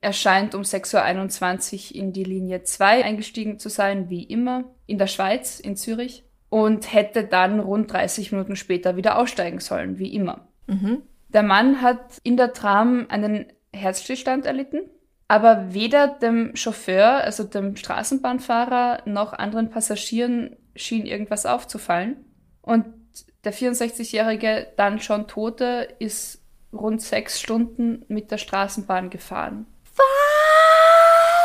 Er 0.00 0.12
scheint 0.12 0.54
um 0.54 0.62
6.21 0.62 1.94
Uhr 1.94 2.00
in 2.02 2.12
die 2.12 2.24
Linie 2.24 2.64
2 2.64 3.04
eingestiegen 3.04 3.58
zu 3.58 3.68
sein, 3.68 4.10
wie 4.10 4.24
immer, 4.24 4.64
in 4.86 4.98
der 4.98 5.06
Schweiz, 5.06 5.60
in 5.60 5.76
Zürich, 5.76 6.24
und 6.48 6.92
hätte 6.92 7.24
dann 7.24 7.60
rund 7.60 7.92
30 7.92 8.32
Minuten 8.32 8.56
später 8.56 8.96
wieder 8.96 9.16
aussteigen 9.16 9.60
sollen, 9.60 9.98
wie 9.98 10.12
immer. 10.14 10.48
Der 11.28 11.42
Mann 11.42 11.80
hat 11.80 12.18
in 12.24 12.36
der 12.36 12.52
Tram 12.52 13.06
einen 13.08 13.46
Herzstillstand 13.72 14.44
erlitten, 14.44 14.80
aber 15.28 15.72
weder 15.72 16.08
dem 16.08 16.54
Chauffeur, 16.56 17.24
also 17.24 17.44
dem 17.44 17.76
Straßenbahnfahrer, 17.76 19.02
noch 19.06 19.32
anderen 19.32 19.70
Passagieren 19.70 20.56
schien 20.76 21.06
irgendwas 21.06 21.46
aufzufallen. 21.46 22.16
Und 22.60 22.84
der 23.44 23.54
64-jährige 23.54 24.68
dann 24.76 25.00
schon 25.00 25.28
Tote 25.28 25.88
ist 25.98 26.41
rund 26.72 27.02
sechs 27.02 27.40
Stunden 27.40 28.04
mit 28.08 28.30
der 28.30 28.38
Straßenbahn 28.38 29.10
gefahren. 29.10 29.66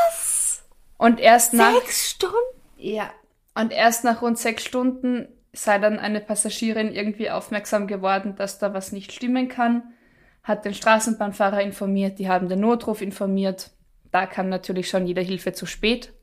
Was? 0.09 0.63
Und 0.97 1.19
erst 1.19 1.53
nach, 1.53 1.73
Sechs 1.81 2.11
Stunden? 2.11 2.35
ja, 2.77 3.09
und 3.55 3.71
erst 3.71 4.03
nach 4.03 4.21
rund 4.21 4.37
sechs 4.37 4.63
Stunden 4.63 5.27
sei 5.53 5.79
dann 5.79 5.99
eine 5.99 6.21
Passagierin 6.21 6.93
irgendwie 6.93 7.29
aufmerksam 7.31 7.87
geworden, 7.87 8.35
dass 8.35 8.59
da 8.59 8.73
was 8.73 8.91
nicht 8.91 9.11
stimmen 9.11 9.47
kann, 9.47 9.83
hat 10.43 10.65
den 10.65 10.73
Straßenbahnfahrer 10.73 11.61
informiert, 11.61 12.19
die 12.19 12.29
haben 12.29 12.47
den 12.47 12.59
Notruf 12.59 13.01
informiert. 13.01 13.71
Da 14.11 14.25
kam 14.25 14.49
natürlich 14.49 14.89
schon 14.89 15.07
jede 15.07 15.21
Hilfe 15.21 15.53
zu 15.53 15.65
spät. 15.65 16.13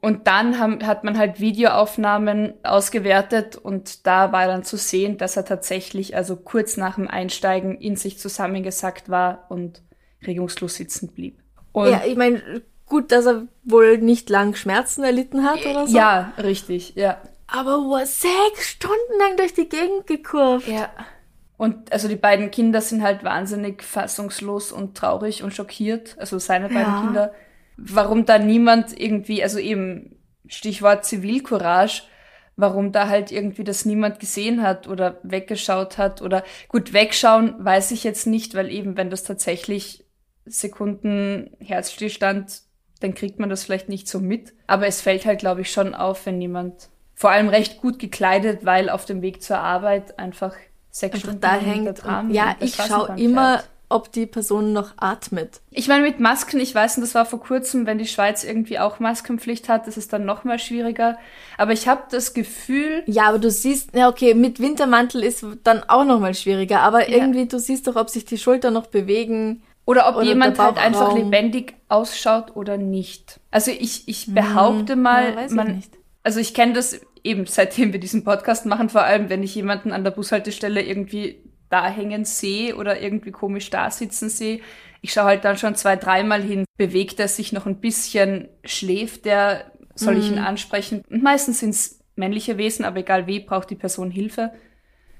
Und 0.00 0.28
dann 0.28 0.60
haben, 0.60 0.86
hat 0.86 1.02
man 1.02 1.18
halt 1.18 1.40
Videoaufnahmen 1.40 2.54
ausgewertet 2.62 3.56
und 3.56 4.06
da 4.06 4.30
war 4.30 4.46
dann 4.46 4.62
zu 4.62 4.76
sehen, 4.76 5.18
dass 5.18 5.36
er 5.36 5.44
tatsächlich, 5.44 6.14
also 6.14 6.36
kurz 6.36 6.76
nach 6.76 6.94
dem 6.94 7.08
Einsteigen, 7.08 7.76
in 7.78 7.96
sich 7.96 8.18
zusammengesackt 8.18 9.08
war 9.08 9.46
und 9.48 9.82
regungslos 10.24 10.76
sitzen 10.76 11.08
blieb. 11.08 11.40
Und 11.72 11.90
Ja, 11.90 12.02
ich 12.06 12.16
meine, 12.16 12.40
gut, 12.86 13.10
dass 13.10 13.26
er 13.26 13.48
wohl 13.64 13.98
nicht 13.98 14.30
lang 14.30 14.54
Schmerzen 14.54 15.02
erlitten 15.02 15.44
hat 15.44 15.66
oder 15.66 15.86
so. 15.88 15.96
ja, 15.96 16.32
richtig, 16.38 16.94
ja. 16.94 17.18
Aber 17.48 17.78
wow, 17.78 18.00
sechs 18.04 18.68
Stunden 18.68 19.18
lang 19.18 19.36
durch 19.36 19.54
die 19.54 19.68
Gegend 19.68 20.06
gekurvt. 20.06 20.68
Ja. 20.68 20.90
Und 21.56 21.92
also 21.92 22.06
die 22.06 22.14
beiden 22.16 22.52
Kinder 22.52 22.80
sind 22.80 23.02
halt 23.02 23.24
wahnsinnig 23.24 23.82
fassungslos 23.82 24.70
und 24.70 24.96
traurig 24.96 25.42
und 25.42 25.52
schockiert. 25.54 26.14
Also 26.20 26.38
seine 26.38 26.68
beiden 26.68 26.92
Ja. 26.94 27.00
Kinder. 27.00 27.32
Warum 27.78 28.26
da 28.26 28.38
niemand 28.38 28.98
irgendwie, 28.98 29.42
also 29.42 29.58
eben 29.58 30.16
Stichwort 30.48 31.04
Zivilcourage, 31.04 32.02
warum 32.56 32.90
da 32.90 33.08
halt 33.08 33.30
irgendwie 33.30 33.62
das 33.62 33.84
niemand 33.84 34.18
gesehen 34.18 34.62
hat 34.62 34.88
oder 34.88 35.20
weggeschaut 35.22 35.96
hat 35.96 36.20
oder 36.20 36.42
gut 36.68 36.92
wegschauen, 36.92 37.54
weiß 37.64 37.92
ich 37.92 38.02
jetzt 38.02 38.26
nicht, 38.26 38.54
weil 38.54 38.70
eben 38.70 38.96
wenn 38.96 39.10
das 39.10 39.22
tatsächlich 39.22 40.04
Sekunden 40.44 41.56
Herzstillstand, 41.60 42.62
dann 43.00 43.14
kriegt 43.14 43.38
man 43.38 43.48
das 43.48 43.62
vielleicht 43.62 43.88
nicht 43.88 44.08
so 44.08 44.18
mit. 44.18 44.54
Aber 44.66 44.86
es 44.88 45.00
fällt 45.00 45.24
halt, 45.24 45.38
glaube 45.38 45.60
ich, 45.60 45.70
schon 45.70 45.94
auf, 45.94 46.26
wenn 46.26 46.40
jemand 46.40 46.88
vor 47.14 47.30
allem 47.30 47.48
recht 47.48 47.80
gut 47.80 47.98
gekleidet, 47.98 48.64
weil 48.64 48.90
auf 48.90 49.04
dem 49.04 49.22
Weg 49.22 49.42
zur 49.42 49.58
Arbeit 49.58 50.18
einfach 50.18 50.54
sechs 50.90 51.20
Stunden 51.20 51.40
da 51.40 51.54
hängt. 51.54 52.04
Und, 52.04 52.30
ja, 52.32 52.56
ich 52.60 52.74
schaue 52.74 53.14
immer, 53.16 53.58
fährt. 53.58 53.70
Ob 53.90 54.12
die 54.12 54.26
Person 54.26 54.72
noch 54.72 54.92
atmet. 54.98 55.60
Ich 55.70 55.88
meine, 55.88 56.02
mit 56.02 56.20
Masken, 56.20 56.60
ich 56.60 56.74
weiß, 56.74 56.96
und 56.98 57.00
das 57.02 57.14
war 57.14 57.24
vor 57.24 57.40
kurzem, 57.40 57.86
wenn 57.86 57.98
die 57.98 58.06
Schweiz 58.06 58.44
irgendwie 58.44 58.78
auch 58.78 59.00
Maskenpflicht 59.00 59.68
hat, 59.68 59.86
ist 59.86 59.96
es 59.96 60.08
dann 60.08 60.24
noch 60.26 60.44
mal 60.44 60.58
schwieriger. 60.58 61.18
Aber 61.56 61.72
ich 61.72 61.88
habe 61.88 62.02
das 62.10 62.34
Gefühl, 62.34 63.02
Ja, 63.06 63.24
aber 63.28 63.38
du 63.38 63.50
siehst, 63.50 63.94
ja 63.96 64.08
okay, 64.08 64.34
mit 64.34 64.60
Wintermantel 64.60 65.22
ist 65.24 65.44
dann 65.64 65.82
auch 65.88 66.04
nochmal 66.04 66.34
schwieriger, 66.34 66.80
aber 66.80 67.08
irgendwie, 67.08 67.46
du 67.48 67.58
siehst 67.58 67.86
doch, 67.86 67.96
ob 67.96 68.10
sich 68.10 68.24
die 68.26 68.38
Schultern 68.38 68.74
noch 68.74 68.88
bewegen. 68.88 69.62
oder 69.86 70.06
ob 70.08 70.16
Oder 70.16 70.24
jemand 70.26 70.58
halt 70.58 70.76
einfach 70.76 71.14
lebendig 71.14 71.74
ausschaut 71.88 72.54
oder 72.56 72.76
nicht. 72.76 73.40
Also 73.50 73.70
ich, 73.70 74.06
ich 74.06 74.34
behaupte 74.34 74.96
mal, 74.96 75.28
Hm. 75.28 75.30
ja, 75.34 75.36
weiß 75.40 75.50
ich 75.50 75.56
man, 75.56 75.76
nicht. 75.76 75.90
also 76.22 76.40
ich 76.40 76.52
kenne 76.52 76.74
das 76.74 77.00
eben, 77.24 77.46
seitdem 77.46 77.92
wir 77.94 78.00
diesen 78.00 78.22
Podcast 78.22 78.66
machen, 78.66 78.90
vor 78.90 79.02
allem, 79.04 79.30
wenn 79.30 79.42
ich 79.42 79.54
jemanden 79.54 79.92
an 79.92 80.04
der 80.04 80.10
Bushaltestelle 80.10 80.82
irgendwie 80.82 81.40
da 81.70 81.88
hängen 81.88 82.24
sehe 82.24 82.76
oder 82.76 83.00
irgendwie 83.00 83.30
komisch 83.30 83.70
da 83.70 83.90
sitzen 83.90 84.28
sehe. 84.28 84.60
Ich 85.00 85.12
schaue 85.12 85.24
halt 85.26 85.44
dann 85.44 85.56
schon 85.58 85.74
zwei, 85.74 85.96
dreimal 85.96 86.42
hin. 86.42 86.64
Bewegt 86.76 87.20
er 87.20 87.28
sich 87.28 87.52
noch 87.52 87.66
ein 87.66 87.80
bisschen? 87.80 88.48
Schläft 88.64 89.24
der? 89.24 89.70
Soll 89.94 90.16
ich 90.16 90.30
Mhm. 90.30 90.36
ihn 90.38 90.42
ansprechen? 90.42 91.02
Und 91.10 91.22
meistens 91.22 91.60
sind 91.60 91.70
es 91.70 92.00
männliche 92.16 92.56
Wesen, 92.58 92.84
aber 92.84 92.98
egal 92.98 93.26
wie, 93.26 93.40
braucht 93.40 93.70
die 93.70 93.74
Person 93.76 94.10
Hilfe. 94.10 94.52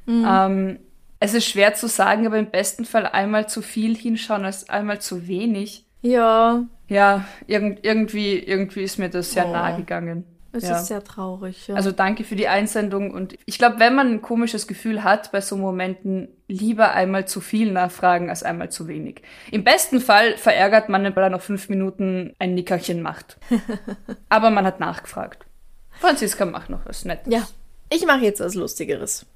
Mhm. 0.06 0.24
Ähm, 0.26 0.78
es 1.20 1.34
ist 1.34 1.46
schwer 1.46 1.74
zu 1.74 1.88
sagen, 1.88 2.26
aber 2.26 2.38
im 2.38 2.50
besten 2.50 2.84
Fall 2.84 3.06
einmal 3.06 3.48
zu 3.48 3.60
viel 3.62 3.96
hinschauen 3.96 4.44
als 4.44 4.68
einmal 4.68 5.00
zu 5.00 5.26
wenig. 5.28 5.84
Ja, 6.02 6.64
Ja, 6.88 7.26
irgend, 7.46 7.84
irgendwie, 7.84 8.38
irgendwie 8.38 8.82
ist 8.82 8.98
mir 8.98 9.10
das 9.10 9.32
sehr 9.32 9.46
Oh. 9.46 9.52
nahe 9.52 9.76
gegangen. 9.76 10.24
Es 10.52 10.64
ja. 10.64 10.78
ist 10.78 10.86
sehr 10.86 11.04
traurig. 11.04 11.68
Ja. 11.68 11.74
Also 11.74 11.92
danke 11.92 12.24
für 12.24 12.36
die 12.36 12.48
Einsendung 12.48 13.10
und 13.10 13.36
ich 13.44 13.58
glaube, 13.58 13.78
wenn 13.78 13.94
man 13.94 14.10
ein 14.10 14.22
komisches 14.22 14.66
Gefühl 14.66 15.04
hat 15.04 15.30
bei 15.30 15.40
so 15.40 15.56
Momenten, 15.56 16.28
lieber 16.48 16.92
einmal 16.92 17.28
zu 17.28 17.40
viel 17.40 17.70
nachfragen 17.72 18.30
als 18.30 18.42
einmal 18.42 18.70
zu 18.70 18.88
wenig. 18.88 19.22
Im 19.50 19.64
besten 19.64 20.00
Fall 20.00 20.36
verärgert 20.36 20.88
man, 20.88 21.04
weil 21.04 21.24
er 21.24 21.30
noch 21.30 21.42
fünf 21.42 21.68
Minuten 21.68 22.34
ein 22.38 22.54
Nickerchen 22.54 23.02
macht. 23.02 23.36
Aber 24.28 24.50
man 24.50 24.64
hat 24.64 24.80
nachgefragt. 24.80 25.44
Franziska 25.90 26.46
macht 26.46 26.70
noch 26.70 26.86
was 26.86 27.04
Nettes. 27.04 27.32
Ja, 27.32 27.46
ich 27.90 28.06
mache 28.06 28.24
jetzt 28.24 28.40
was 28.40 28.54
Lustigeres. 28.54 29.26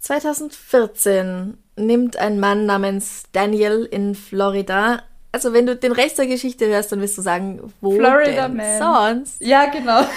2014 0.00 1.56
nimmt 1.76 2.16
ein 2.16 2.40
Mann 2.40 2.66
namens 2.66 3.24
Daniel 3.32 3.84
in 3.84 4.14
Florida. 4.14 5.04
Also 5.32 5.52
wenn 5.54 5.66
du 5.66 5.74
den 5.76 5.92
Rest 5.92 6.18
der 6.18 6.26
Geschichte 6.26 6.66
hörst, 6.66 6.92
dann 6.92 7.00
wirst 7.00 7.16
du 7.16 7.22
sagen, 7.22 7.72
wo 7.80 7.92
Florida 7.92 8.48
denn 8.48 8.56
Man. 8.56 8.78
sonst? 8.78 9.40
Ja, 9.40 9.66
genau. 9.66 10.04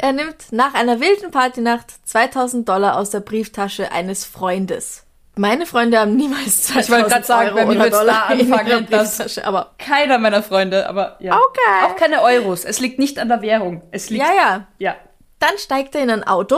Er 0.00 0.12
nimmt 0.12 0.52
nach 0.52 0.74
einer 0.74 1.00
wilden 1.00 1.32
Partynacht 1.32 1.86
2000 2.04 2.68
Dollar 2.68 2.96
aus 2.96 3.10
der 3.10 3.20
Brieftasche 3.20 3.90
eines 3.90 4.24
Freundes. 4.24 5.04
Meine 5.34 5.66
Freunde 5.66 5.98
haben 5.98 6.16
niemals 6.16 6.62
2000 6.64 6.84
Ich 6.84 6.90
wollte 6.90 7.08
gerade 7.10 7.24
sagen, 7.24 7.58
Euro 7.58 7.70
oder 7.70 7.80
wird's 7.80 7.98
Dollar 7.98 8.24
da 8.28 8.34
anfangen, 8.34 8.86
Brieftasche, 8.86 9.44
aber 9.44 9.74
Keiner 9.78 10.18
meiner 10.18 10.42
Freunde, 10.42 10.88
aber 10.88 11.16
ja. 11.20 11.36
Okay. 11.36 11.84
Auch 11.86 11.96
keine 11.96 12.22
Euros. 12.22 12.64
Es 12.64 12.80
liegt 12.80 12.98
nicht 12.98 13.18
an 13.18 13.28
der 13.28 13.42
Währung. 13.42 13.82
Es 13.90 14.10
liegt. 14.10 14.24
ja, 14.24 14.32
ja. 14.34 14.66
ja. 14.78 14.96
Dann 15.40 15.56
steigt 15.58 15.94
er 15.94 16.02
in 16.02 16.10
ein 16.10 16.24
Auto. 16.24 16.56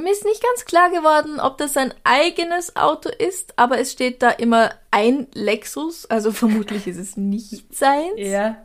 Mir 0.00 0.12
ist 0.12 0.24
nicht 0.24 0.42
ganz 0.42 0.64
klar 0.64 0.90
geworden, 0.90 1.40
ob 1.40 1.58
das 1.58 1.74
sein 1.74 1.92
eigenes 2.04 2.76
Auto 2.76 3.08
ist, 3.08 3.58
aber 3.58 3.78
es 3.78 3.92
steht 3.92 4.22
da 4.22 4.30
immer 4.30 4.70
ein 4.90 5.26
Lexus, 5.34 6.06
also 6.06 6.32
vermutlich 6.32 6.86
ist 6.86 6.98
es 6.98 7.16
nicht 7.16 7.74
seins. 7.74 8.14
Ja. 8.16 8.56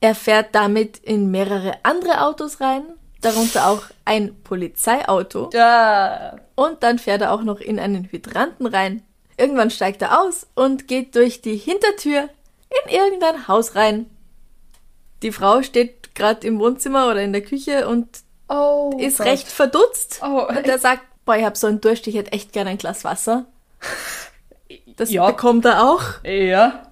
Er 0.00 0.14
fährt 0.14 0.54
damit 0.54 0.98
in 0.98 1.30
mehrere 1.30 1.74
andere 1.82 2.22
Autos 2.22 2.60
rein, 2.60 2.82
darunter 3.20 3.68
auch 3.68 3.84
ein 4.04 4.34
Polizeiauto. 4.42 5.50
Ja. 5.52 6.36
Und 6.54 6.82
dann 6.82 6.98
fährt 6.98 7.22
er 7.22 7.32
auch 7.32 7.42
noch 7.42 7.60
in 7.60 7.78
einen 7.78 8.04
Hydranten 8.10 8.66
rein. 8.66 9.02
Irgendwann 9.36 9.70
steigt 9.70 10.02
er 10.02 10.20
aus 10.20 10.46
und 10.54 10.88
geht 10.88 11.16
durch 11.16 11.42
die 11.42 11.56
Hintertür 11.56 12.28
in 12.84 12.92
irgendein 12.92 13.48
Haus 13.48 13.74
rein. 13.74 14.08
Die 15.22 15.32
Frau 15.32 15.62
steht 15.62 16.14
gerade 16.14 16.46
im 16.46 16.58
Wohnzimmer 16.58 17.10
oder 17.10 17.22
in 17.22 17.32
der 17.32 17.42
Küche 17.42 17.88
und 17.88 18.06
Oh. 18.50 18.90
ist 18.98 19.18
Gott. 19.18 19.26
recht 19.28 19.48
verdutzt. 19.48 20.20
Oh. 20.22 20.46
Und 20.48 20.66
er 20.66 20.78
sagt, 20.78 21.02
boah, 21.24 21.36
ich 21.36 21.44
hab 21.44 21.56
so 21.56 21.66
einen 21.68 21.80
Durst, 21.80 22.06
ich 22.06 22.16
hätte 22.16 22.32
echt 22.32 22.52
gerne 22.52 22.70
ein 22.70 22.78
Glas 22.78 23.04
Wasser. 23.04 23.46
Das 24.96 25.10
Ja. 25.10 25.26
bekommt 25.30 25.64
er 25.64 25.82
auch. 25.88 26.22
Ja. 26.24 26.82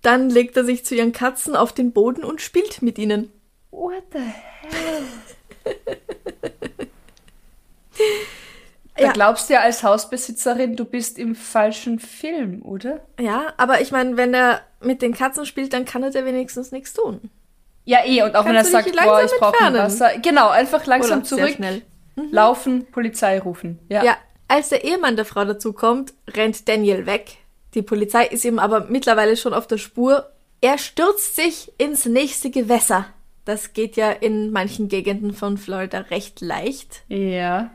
Dann 0.00 0.30
legt 0.30 0.56
er 0.56 0.64
sich 0.64 0.84
zu 0.84 0.94
ihren 0.94 1.12
Katzen 1.12 1.54
auf 1.56 1.72
den 1.72 1.92
Boden 1.92 2.24
und 2.24 2.40
spielt 2.40 2.82
mit 2.82 2.98
ihnen. 2.98 3.30
What 3.70 4.02
the 4.12 4.18
hell? 4.18 5.02
Da 8.96 9.04
Ja. 9.04 9.12
glaubst 9.12 9.48
du 9.48 9.54
ja 9.54 9.60
als 9.60 9.82
Hausbesitzerin, 9.82 10.76
du 10.76 10.84
bist 10.84 11.18
im 11.18 11.34
falschen 11.34 11.98
Film, 11.98 12.62
oder? 12.62 13.00
Ja, 13.18 13.54
aber 13.56 13.80
ich 13.80 13.90
meine, 13.90 14.16
wenn 14.16 14.34
er 14.34 14.60
mit 14.80 15.00
den 15.02 15.14
Katzen 15.14 15.46
spielt, 15.46 15.72
dann 15.72 15.84
kann 15.86 16.02
er 16.02 16.10
dir 16.10 16.26
wenigstens 16.26 16.72
nichts 16.72 16.92
tun. 16.92 17.30
Ja, 17.84 18.04
eh, 18.04 18.22
und 18.22 18.36
auch 18.36 18.44
wenn 18.44 18.54
er 18.54 18.62
Kannst 18.62 18.72
sagt, 18.72 18.92
boah, 18.92 19.24
ich 19.24 19.32
brauche 19.38 19.60
ein? 19.60 19.74
Wasser. 19.74 20.18
Genau, 20.22 20.48
einfach 20.50 20.86
langsam 20.86 21.20
Oder 21.20 21.26
zurück, 21.26 21.54
schnell. 21.56 21.82
laufen, 22.30 22.86
Polizei 22.90 23.40
rufen. 23.40 23.78
Ja. 23.88 24.04
Ja, 24.04 24.16
als 24.48 24.68
der 24.68 24.84
Ehemann 24.84 25.16
der 25.16 25.24
Frau 25.24 25.44
dazukommt, 25.44 26.12
rennt 26.28 26.68
Daniel 26.68 27.06
weg. 27.06 27.38
Die 27.74 27.82
Polizei 27.82 28.26
ist 28.26 28.44
ihm 28.44 28.58
aber 28.58 28.86
mittlerweile 28.88 29.36
schon 29.36 29.54
auf 29.54 29.66
der 29.66 29.78
Spur. 29.78 30.30
Er 30.60 30.78
stürzt 30.78 31.36
sich 31.36 31.72
ins 31.78 32.04
nächste 32.04 32.50
Gewässer. 32.50 33.06
Das 33.44 33.72
geht 33.72 33.96
ja 33.96 34.10
in 34.10 34.52
manchen 34.52 34.88
Gegenden 34.88 35.32
von 35.32 35.58
Florida 35.58 35.98
recht 35.98 36.40
leicht. 36.40 37.02
Ja. 37.08 37.70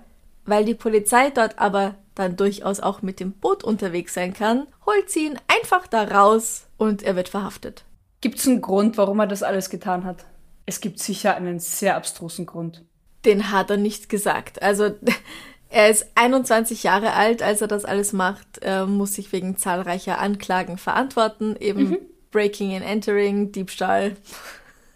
Weil 0.45 0.63
die 0.63 0.75
Polizei 0.75 1.29
dort 1.31 1.59
aber 1.59 1.95
dann 2.15 2.35
durchaus 2.35 2.79
auch 2.79 3.01
mit 3.01 3.19
dem 3.19 3.33
Boot 3.33 3.63
unterwegs 3.63 4.13
sein 4.13 4.33
kann, 4.33 4.67
holt 4.85 5.09
sie 5.09 5.25
ihn 5.25 5.39
einfach 5.47 5.87
da 5.87 6.03
raus 6.03 6.67
und 6.77 7.03
er 7.03 7.15
wird 7.15 7.29
verhaftet. 7.29 7.83
Gibt 8.27 8.39
es 8.39 8.47
einen 8.49 8.59
Grund, 8.59 8.97
warum 8.97 9.21
er 9.21 9.27
das 9.27 9.41
alles 9.41 9.69
getan 9.69 10.03
hat? 10.03 10.25
Es 10.65 10.81
gibt 10.81 10.99
sicher 10.99 11.35
einen 11.35 11.61
sehr 11.61 11.95
abstrusen 11.95 12.45
Grund. 12.45 12.83
Den 13.23 13.51
hat 13.53 13.69
er 13.69 13.77
nicht 13.77 14.09
gesagt. 14.09 14.61
Also 14.61 14.91
er 15.69 15.89
ist 15.89 16.07
21 16.15 16.83
Jahre 16.83 17.13
alt, 17.13 17.41
als 17.41 17.61
er 17.61 17.69
das 17.69 17.85
alles 17.85 18.11
macht, 18.11 18.57
er 18.57 18.85
muss 18.85 19.13
sich 19.13 19.31
wegen 19.31 19.55
zahlreicher 19.55 20.19
Anklagen 20.19 20.77
verantworten, 20.77 21.55
eben 21.57 21.91
mhm. 21.91 21.97
Breaking 22.31 22.75
and 22.75 22.85
Entering, 22.85 23.53
Diebstahl, 23.53 24.17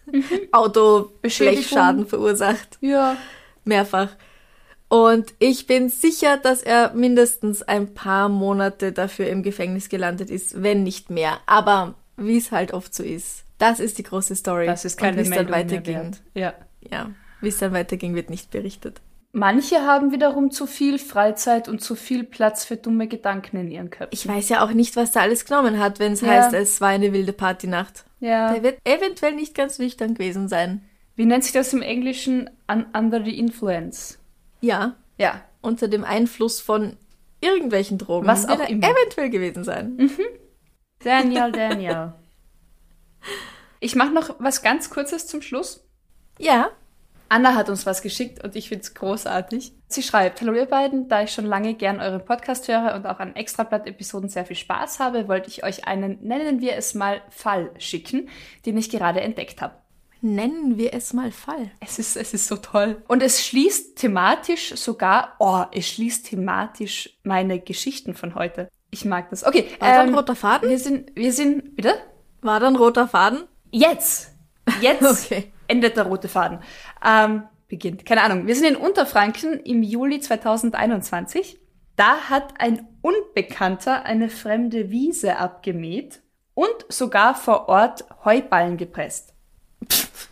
mhm. 0.04 0.24
Auto, 0.52 1.12
Blechschaden 1.22 2.06
verursacht. 2.06 2.76
Ja. 2.82 3.16
Mehrfach. 3.64 4.10
Und 4.90 5.32
ich 5.38 5.66
bin 5.66 5.88
sicher, 5.88 6.36
dass 6.36 6.62
er 6.62 6.92
mindestens 6.92 7.62
ein 7.62 7.94
paar 7.94 8.28
Monate 8.28 8.92
dafür 8.92 9.28
im 9.28 9.42
Gefängnis 9.42 9.88
gelandet 9.88 10.28
ist, 10.28 10.62
wenn 10.62 10.82
nicht 10.82 11.08
mehr. 11.08 11.38
Aber 11.46 11.94
wie 12.26 12.36
es 12.36 12.52
halt 12.52 12.72
oft 12.72 12.94
so 12.94 13.02
ist, 13.02 13.44
das 13.58 13.80
ist 13.80 13.98
die 13.98 14.02
große 14.02 14.34
Story. 14.34 14.66
Das 14.66 14.84
ist 14.84 14.96
keine 14.96 15.22
Und 15.22 15.30
dann 15.30 15.50
weiterging. 15.50 16.16
Ja. 16.34 16.54
Ja. 16.80 17.10
Wie 17.40 17.48
es 17.48 17.58
dann 17.58 17.72
weiterging, 17.72 18.14
wird 18.14 18.30
nicht 18.30 18.50
berichtet. 18.50 19.00
Manche 19.32 19.80
haben 19.86 20.12
wiederum 20.12 20.50
zu 20.50 20.66
viel 20.66 20.98
Freizeit 20.98 21.66
und 21.66 21.80
zu 21.80 21.94
viel 21.94 22.22
Platz 22.22 22.64
für 22.64 22.76
dumme 22.76 23.08
Gedanken 23.08 23.56
in 23.56 23.70
ihren 23.70 23.88
Köpfen. 23.88 24.10
Ich 24.12 24.28
weiß 24.28 24.50
ja 24.50 24.62
auch 24.62 24.72
nicht, 24.72 24.94
was 24.94 25.16
er 25.16 25.22
alles 25.22 25.46
genommen 25.46 25.78
hat, 25.78 26.00
wenn 26.00 26.12
es 26.12 26.20
ja. 26.20 26.28
heißt, 26.28 26.52
es 26.52 26.80
war 26.82 26.88
eine 26.88 27.14
wilde 27.14 27.32
Partynacht. 27.32 28.04
Ja. 28.20 28.52
Der 28.52 28.62
wird 28.62 28.78
eventuell 28.84 29.34
nicht 29.34 29.54
ganz 29.54 29.78
nüchtern 29.78 30.14
gewesen 30.14 30.48
sein. 30.48 30.82
Wie 31.16 31.24
nennt 31.24 31.44
sich 31.44 31.52
das 31.52 31.72
im 31.72 31.82
Englischen? 31.82 32.50
Un 32.70 32.86
under 32.94 33.24
the 33.24 33.38
influence. 33.38 34.18
Ja. 34.60 34.96
Ja. 35.18 35.40
Unter 35.62 35.88
dem 35.88 36.04
Einfluss 36.04 36.60
von 36.60 36.96
irgendwelchen 37.40 37.98
Drogen. 37.98 38.26
Was 38.26 38.46
auch 38.46 38.68
immer. 38.68 38.86
eventuell 38.86 39.30
gewesen 39.30 39.64
sein. 39.64 39.96
Mhm. 39.96 40.20
Daniel, 41.04 41.52
Daniel. 41.52 42.12
Ich 43.80 43.96
mache 43.96 44.10
noch 44.12 44.36
was 44.38 44.62
ganz 44.62 44.90
Kurzes 44.90 45.26
zum 45.26 45.42
Schluss. 45.42 45.84
Ja. 46.38 46.70
Anna 47.28 47.54
hat 47.54 47.70
uns 47.70 47.86
was 47.86 48.02
geschickt 48.02 48.44
und 48.44 48.54
ich 48.56 48.68
finde 48.68 48.82
es 48.82 48.94
großartig. 48.94 49.72
Sie 49.88 50.02
schreibt, 50.02 50.40
hallo 50.40 50.52
ihr 50.52 50.66
beiden, 50.66 51.08
da 51.08 51.22
ich 51.22 51.32
schon 51.32 51.46
lange 51.46 51.74
gern 51.74 51.98
euren 51.98 52.24
Podcast 52.24 52.68
höre 52.68 52.94
und 52.94 53.06
auch 53.06 53.20
an 53.20 53.34
Extrablatt-Episoden 53.34 54.28
sehr 54.28 54.44
viel 54.44 54.56
Spaß 54.56 55.00
habe, 55.00 55.28
wollte 55.28 55.48
ich 55.48 55.64
euch 55.64 55.86
einen, 55.86 56.18
nennen 56.22 56.60
wir 56.60 56.76
es 56.76 56.94
mal, 56.94 57.22
Fall 57.30 57.70
schicken, 57.78 58.28
den 58.66 58.76
ich 58.76 58.90
gerade 58.90 59.22
entdeckt 59.22 59.62
habe. 59.62 59.74
Nennen 60.20 60.76
wir 60.76 60.94
es 60.94 61.14
mal 61.14 61.32
Fall. 61.32 61.70
Es 61.80 61.98
ist, 61.98 62.16
es 62.16 62.34
ist 62.34 62.46
so 62.46 62.56
toll. 62.56 63.02
Und 63.08 63.22
es 63.22 63.44
schließt 63.44 63.96
thematisch 63.96 64.74
sogar, 64.76 65.34
oh, 65.40 65.64
es 65.72 65.88
schließt 65.88 66.26
thematisch 66.26 67.18
meine 67.24 67.58
Geschichten 67.58 68.14
von 68.14 68.34
heute. 68.34 68.68
Ich 68.92 69.04
mag 69.04 69.30
das. 69.30 69.44
Okay. 69.44 69.66
War 69.80 69.88
ähm, 69.88 70.06
dann 70.06 70.14
roter 70.14 70.36
Faden? 70.36 70.68
Wir 70.68 70.78
sind, 70.78 71.10
wir 71.16 71.32
sind, 71.32 71.74
bitte? 71.74 71.94
War 72.42 72.60
dann 72.60 72.76
roter 72.76 73.08
Faden? 73.08 73.44
Jetzt. 73.72 74.32
Jetzt. 74.80 75.02
okay 75.26 75.52
endet 75.72 75.96
der 75.96 76.04
rote 76.04 76.28
Faden. 76.28 76.60
Ähm, 77.04 77.44
beginnt. 77.68 78.06
Keine 78.06 78.22
Ahnung. 78.22 78.46
Wir 78.46 78.54
sind 78.54 78.66
in 78.66 78.76
Unterfranken 78.76 79.58
im 79.60 79.82
Juli 79.82 80.20
2021. 80.20 81.58
Da 81.96 82.28
hat 82.28 82.54
ein 82.58 82.86
Unbekannter 83.00 84.04
eine 84.04 84.28
fremde 84.28 84.90
Wiese 84.90 85.38
abgemäht 85.38 86.22
und 86.54 86.74
sogar 86.88 87.34
vor 87.34 87.68
Ort 87.68 88.04
Heuballen 88.24 88.76
gepresst. 88.76 89.34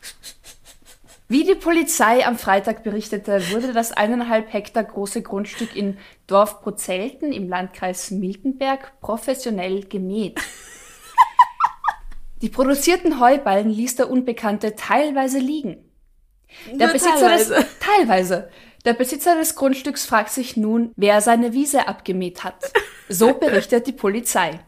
Wie 1.31 1.45
die 1.45 1.55
Polizei 1.55 2.27
am 2.27 2.37
Freitag 2.37 2.83
berichtete, 2.83 3.53
wurde 3.53 3.73
das 3.73 3.93
eineinhalb 3.93 4.53
Hektar 4.53 4.83
große 4.83 5.23
Grundstück 5.23 5.77
in 5.77 5.97
Dorf 6.27 6.61
Prozelten 6.61 7.33
im 7.33 7.49
Landkreis 7.49 8.11
Miltenberg 8.11 9.01
professionell 9.01 9.85
gemäht. 9.85 10.41
Die 12.43 12.49
produzierten 12.49 13.21
Heuballen 13.21 13.71
ließ 13.71 13.95
der 13.95 14.11
Unbekannte 14.11 14.75
teilweise 14.75 15.39
liegen. 15.39 15.77
Der 16.67 16.89
Nur 16.89 16.95
Besitzer 16.95 17.21
teilweise. 17.21 17.55
des 17.55 17.67
teilweise. 17.79 18.51
Der 18.85 18.95
Besitzer 18.95 19.37
des 19.37 19.55
Grundstücks 19.55 20.07
fragt 20.07 20.31
sich 20.31 20.57
nun, 20.57 20.91
wer 20.97 21.21
seine 21.21 21.53
Wiese 21.53 21.87
abgemäht 21.87 22.43
hat. 22.43 22.73
So 23.09 23.35
berichtet 23.35 23.87
die 23.87 23.93
Polizei. 23.93 24.59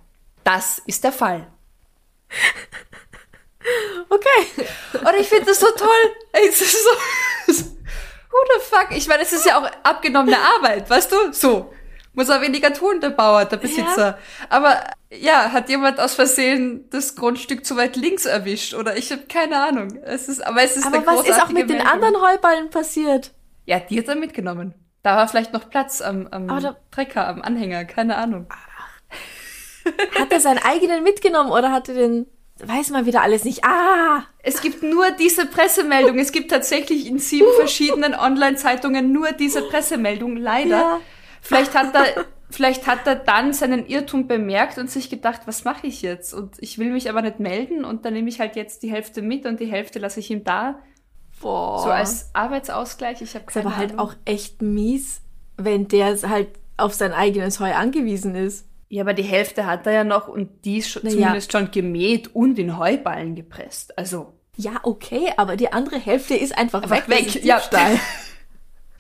Das 0.45 0.79
ist 0.87 1.03
der 1.03 1.13
Fall. 1.13 1.49
Okay. 4.09 4.67
Und 4.93 5.21
ich 5.21 5.29
finde 5.29 5.47
das 5.47 5.61
so 5.61 5.67
toll. 5.77 5.89
Es 6.33 6.61
ist 6.61 6.85
so, 6.85 6.91
who 8.31 8.37
the 8.55 8.65
fuck? 8.65 8.89
Ich 8.91 9.09
meine, 9.09 9.23
es 9.23 9.33
ist 9.33 9.47
ja 9.47 9.59
auch 9.59 9.69
abgenommene 9.83 10.39
Arbeit, 10.39 10.89
weißt 10.89 11.13
du? 11.13 11.33
So. 11.33 11.73
Muss 12.15 12.29
er 12.29 12.43
weniger 12.43 12.75
tun, 12.75 13.01
der 13.01 13.09
Bauer, 13.09 13.47
der 13.47 13.57
Besitzer. 13.57 14.07
Ja. 14.07 14.19
Aber 14.51 14.85
ja, 15.11 15.51
hat 15.51 15.71
jemand 15.71 15.99
aus 15.99 16.15
Versehen 16.15 16.89
das 16.91 17.17
Grundstück 17.17 17.65
zu 17.65 17.77
weit 17.77 17.97
links 17.97 18.27
erwischt 18.27 18.75
oder 18.75 18.99
ich 18.99 19.11
habe 19.11 19.23
keine 19.29 19.63
Ahnung. 19.63 19.99
Es 20.05 20.29
ist, 20.29 20.47
aber 20.47 20.63
es 20.63 20.77
ist 20.77 20.87
aber 20.87 20.97
eine 20.97 21.07
was 21.07 21.27
ist 21.27 21.41
auch 21.41 21.49
mit 21.49 21.69
Meldung. 21.69 21.79
den 21.79 21.87
anderen 21.87 22.21
Heuballen 22.21 22.69
passiert? 22.69 23.33
Ja, 23.65 23.81
die 23.81 23.99
hat 23.99 24.09
er 24.09 24.17
mitgenommen. 24.17 24.75
Da 25.03 25.17
war 25.17 25.27
vielleicht 25.27 25.55
noch 25.55 25.71
Platz 25.71 26.03
am, 26.03 26.29
am 26.31 26.49
da, 26.49 26.77
Trecker, 26.91 27.27
am 27.27 27.41
Anhänger, 27.41 27.87
keine 27.87 28.17
Ahnung. 28.17 28.47
Hat 30.19 30.31
er 30.31 30.41
seinen 30.41 30.63
eigenen 30.63 31.03
mitgenommen 31.03 31.51
oder 31.51 31.73
hat 31.73 31.89
er 31.89 31.95
den 31.95 32.27
weiß 32.59 32.91
man 32.91 33.07
wieder 33.07 33.23
alles 33.23 33.45
nicht. 33.45 33.65
Ah! 33.65 34.25
Es 34.43 34.61
gibt 34.61 34.83
nur 34.83 35.11
diese 35.13 35.47
Pressemeldung. 35.47 36.19
Es 36.19 36.33
gibt 36.33 36.51
tatsächlich 36.51 37.07
in 37.07 37.19
sieben 37.19 37.49
verschiedenen 37.57 38.15
Online-Zeitungen 38.15 39.13
nur 39.13 39.33
diese 39.33 39.63
Pressemeldung, 39.63 40.37
leider. 40.37 40.71
Ja. 40.71 41.01
Vielleicht 41.41 41.75
hat 41.75 41.95
er, 41.95 42.25
vielleicht 42.51 42.87
hat 42.87 43.07
er 43.07 43.17
dann 43.17 43.53
seinen 43.53 43.87
Irrtum 43.87 44.29
bemerkt 44.29 44.79
und 44.79 44.91
sich 44.91 45.11
gedacht, 45.11 45.43
was 45.47 45.65
mache 45.65 45.87
ich 45.87 46.03
jetzt? 46.03 46.35
Und 46.35 46.55
ich 46.59 46.79
will 46.79 46.91
mich 46.91 47.09
aber 47.09 47.23
nicht 47.23 47.41
melden 47.41 47.85
und 47.85 48.05
dann 48.05 48.15
nehme 48.15 48.29
ich 48.29 48.41
halt 48.41 48.57
jetzt 48.57 48.83
die 48.83 48.91
Hälfte 48.91 49.23
mit 49.23 49.47
und 49.47 49.59
die 49.59 49.67
Hälfte 49.67 49.99
lasse 49.99 50.21
ich 50.21 50.31
ihm 50.31 50.45
da. 50.45 50.79
Boah. 51.41 51.83
So 51.83 51.91
als 51.91 52.31
Arbeitsausgleich. 52.35 53.21
Ich 53.23 53.35
habe 53.35 53.47
keine 53.47 53.67
ist 53.67 53.67
aber 53.67 53.77
halt 53.77 53.93
Ahnung. 53.93 54.07
auch 54.07 54.15
echt 54.25 54.63
mies, 54.63 55.21
wenn 55.57 55.89
der 55.89 56.17
halt 56.29 56.49
auf 56.77 56.95
sein 56.95 57.13
eigenes 57.13 57.59
Heu 57.59 57.73
angewiesen 57.75 58.35
ist. 58.35 58.67
Ja, 58.93 59.05
aber 59.05 59.15
die 59.15 59.23
Hälfte 59.23 59.65
hat 59.65 59.87
er 59.87 59.93
ja 59.95 60.05
noch 60.05 60.29
und 60.29 60.67
die 60.67 60.77
ist 60.77 60.91
schon, 60.91 61.09
zumindest 61.09 61.51
ja. 61.51 61.59
schon 61.59 61.71
gemäht 61.71 62.35
und 62.35 62.59
in 62.59 62.77
Heuballen 62.77 63.35
gepresst. 63.35 63.97
Also. 63.97 64.35
Ja, 64.59 64.81
okay, 64.83 65.33
aber 65.39 65.57
die 65.57 65.73
andere 65.73 65.99
Hälfte 65.99 66.35
ist 66.35 66.59
einfach, 66.59 66.83
einfach 66.83 67.09
weg. 67.09 67.35
weg. 67.35 67.43
Ja. 67.43 67.59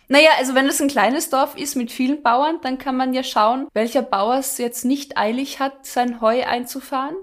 Naja, 0.08 0.30
also 0.38 0.54
wenn 0.54 0.66
es 0.66 0.80
ein 0.80 0.88
kleines 0.88 1.30
Dorf 1.30 1.56
ist 1.56 1.74
mit 1.74 1.90
vielen 1.90 2.22
Bauern, 2.22 2.58
dann 2.62 2.76
kann 2.76 2.96
man 2.96 3.14
ja 3.14 3.22
schauen, 3.22 3.66
welcher 3.72 4.02
Bauer 4.02 4.36
es 4.36 4.58
jetzt 4.58 4.84
nicht 4.84 5.16
eilig 5.16 5.58
hat, 5.58 5.86
sein 5.86 6.20
Heu 6.20 6.44
einzufahren. 6.44 7.16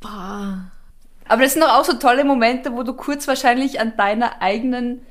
Boah. 0.00 0.72
Aber 1.28 1.42
das 1.42 1.52
sind 1.52 1.62
doch 1.62 1.74
auch 1.74 1.84
so 1.84 1.92
tolle 1.92 2.24
Momente, 2.24 2.72
wo 2.72 2.82
du 2.82 2.94
kurz 2.94 3.28
wahrscheinlich 3.28 3.78
an 3.78 3.96
deiner 3.96 4.42
eigenen... 4.42 5.06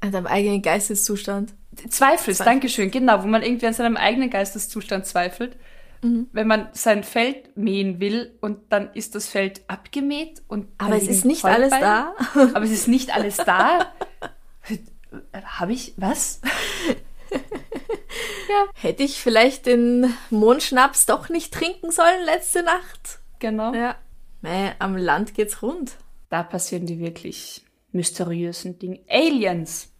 An 0.00 0.12
deinem 0.12 0.26
eigenen 0.26 0.62
Geisteszustand. 0.62 1.54
Zweifelst, 1.88 2.38
Zweifel. 2.38 2.44
Dankeschön, 2.44 2.90
genau, 2.92 3.22
wo 3.24 3.26
man 3.26 3.42
irgendwie 3.42 3.66
an 3.66 3.74
seinem 3.74 3.96
eigenen 3.96 4.30
Geisteszustand 4.30 5.06
zweifelt. 5.06 5.56
Mhm. 6.02 6.28
Wenn 6.32 6.46
man 6.46 6.68
sein 6.72 7.04
Feld 7.04 7.56
mähen 7.56 8.00
will 8.00 8.36
und 8.40 8.72
dann 8.72 8.92
ist 8.94 9.14
das 9.14 9.28
Feld 9.28 9.62
abgemäht 9.68 10.42
und... 10.48 10.68
Aber 10.78 10.96
es 10.96 11.08
ist 11.08 11.24
nicht 11.24 11.44
alles 11.44 11.70
da. 11.70 12.14
Aber 12.34 12.62
es 12.62 12.70
ist 12.70 12.88
nicht 12.88 13.14
alles 13.14 13.36
da. 13.36 13.92
Habe 15.32 15.72
ich 15.72 15.94
was? 15.96 16.40
ja. 17.30 18.66
Hätte 18.74 19.02
ich 19.02 19.20
vielleicht 19.20 19.66
den 19.66 20.12
Mondschnaps 20.30 21.06
doch 21.06 21.28
nicht 21.28 21.52
trinken 21.52 21.90
sollen 21.90 22.24
letzte 22.24 22.62
Nacht? 22.62 23.20
Genau. 23.38 23.74
Ja. 23.74 23.96
Nee, 24.42 24.72
am 24.78 24.96
Land 24.96 25.34
geht's 25.34 25.62
rund. 25.62 25.96
Da 26.28 26.42
passieren 26.42 26.86
die 26.86 26.98
wirklich 26.98 27.64
mysteriösen 27.92 28.78
Dinge. 28.78 29.00
Aliens. 29.08 29.90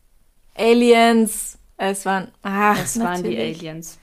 Aliens. 0.55 1.59
Es 1.77 2.05
waren, 2.05 2.33
ach, 2.43 2.83
es 2.83 2.99
waren 2.99 3.23
die 3.23 3.39
Aliens. 3.39 3.99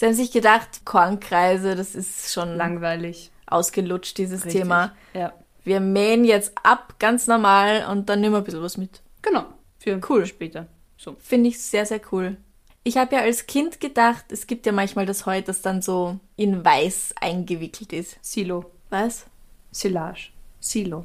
Sie 0.00 0.06
haben 0.06 0.14
sich 0.14 0.32
gedacht, 0.32 0.86
Kornkreise, 0.86 1.76
das 1.76 1.94
ist 1.94 2.32
schon 2.32 2.56
langweilig. 2.56 3.30
Ausgelutscht, 3.44 4.16
dieses 4.16 4.46
Richtig. 4.46 4.62
Thema. 4.62 4.94
Ja. 5.12 5.34
Wir 5.62 5.80
mähen 5.80 6.24
jetzt 6.24 6.52
ab, 6.62 6.94
ganz 6.98 7.26
normal, 7.26 7.84
und 7.84 8.08
dann 8.08 8.22
nehmen 8.22 8.32
wir 8.32 8.38
ein 8.38 8.44
bisschen 8.44 8.62
was 8.62 8.78
mit. 8.78 9.02
Genau. 9.20 9.44
Für 9.78 10.00
cool. 10.08 10.24
später. 10.24 10.68
So. 10.96 11.16
Finde 11.18 11.50
ich 11.50 11.60
sehr, 11.60 11.84
sehr 11.84 12.00
cool. 12.12 12.38
Ich 12.82 12.96
habe 12.96 13.14
ja 13.14 13.20
als 13.20 13.46
Kind 13.46 13.78
gedacht, 13.78 14.32
es 14.32 14.46
gibt 14.46 14.64
ja 14.64 14.72
manchmal 14.72 15.04
das 15.04 15.26
Heu, 15.26 15.42
das 15.42 15.60
dann 15.60 15.82
so 15.82 16.18
in 16.34 16.64
weiß 16.64 17.16
eingewickelt 17.20 17.92
ist. 17.92 18.16
Silo. 18.22 18.70
Was? 18.88 19.26
Silage. 19.70 20.30
Silo. 20.60 21.04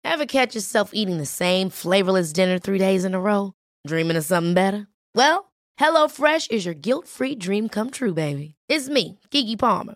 Ever 0.04 0.26
catch 0.26 0.56
yourself 0.56 0.90
eating 0.94 1.18
the 1.18 1.26
same 1.26 1.70
flavorless 1.70 2.34
dinner 2.34 2.60
three 2.60 2.80
days 2.80 3.06
in 3.06 3.14
a 3.14 3.22
row? 3.22 3.54
Dreaming 3.88 4.18
of 4.18 4.26
something 4.26 4.54
better? 4.54 4.88
Well, 5.16 5.54
HelloFresh 5.80 6.52
is 6.52 6.66
your 6.66 6.74
guilt 6.74 7.08
free 7.08 7.36
dream 7.36 7.70
come 7.70 7.90
true, 7.90 8.14
baby. 8.14 8.56
It's 8.68 8.90
me, 8.90 9.20
Gigi 9.32 9.56
Palmer. 9.56 9.96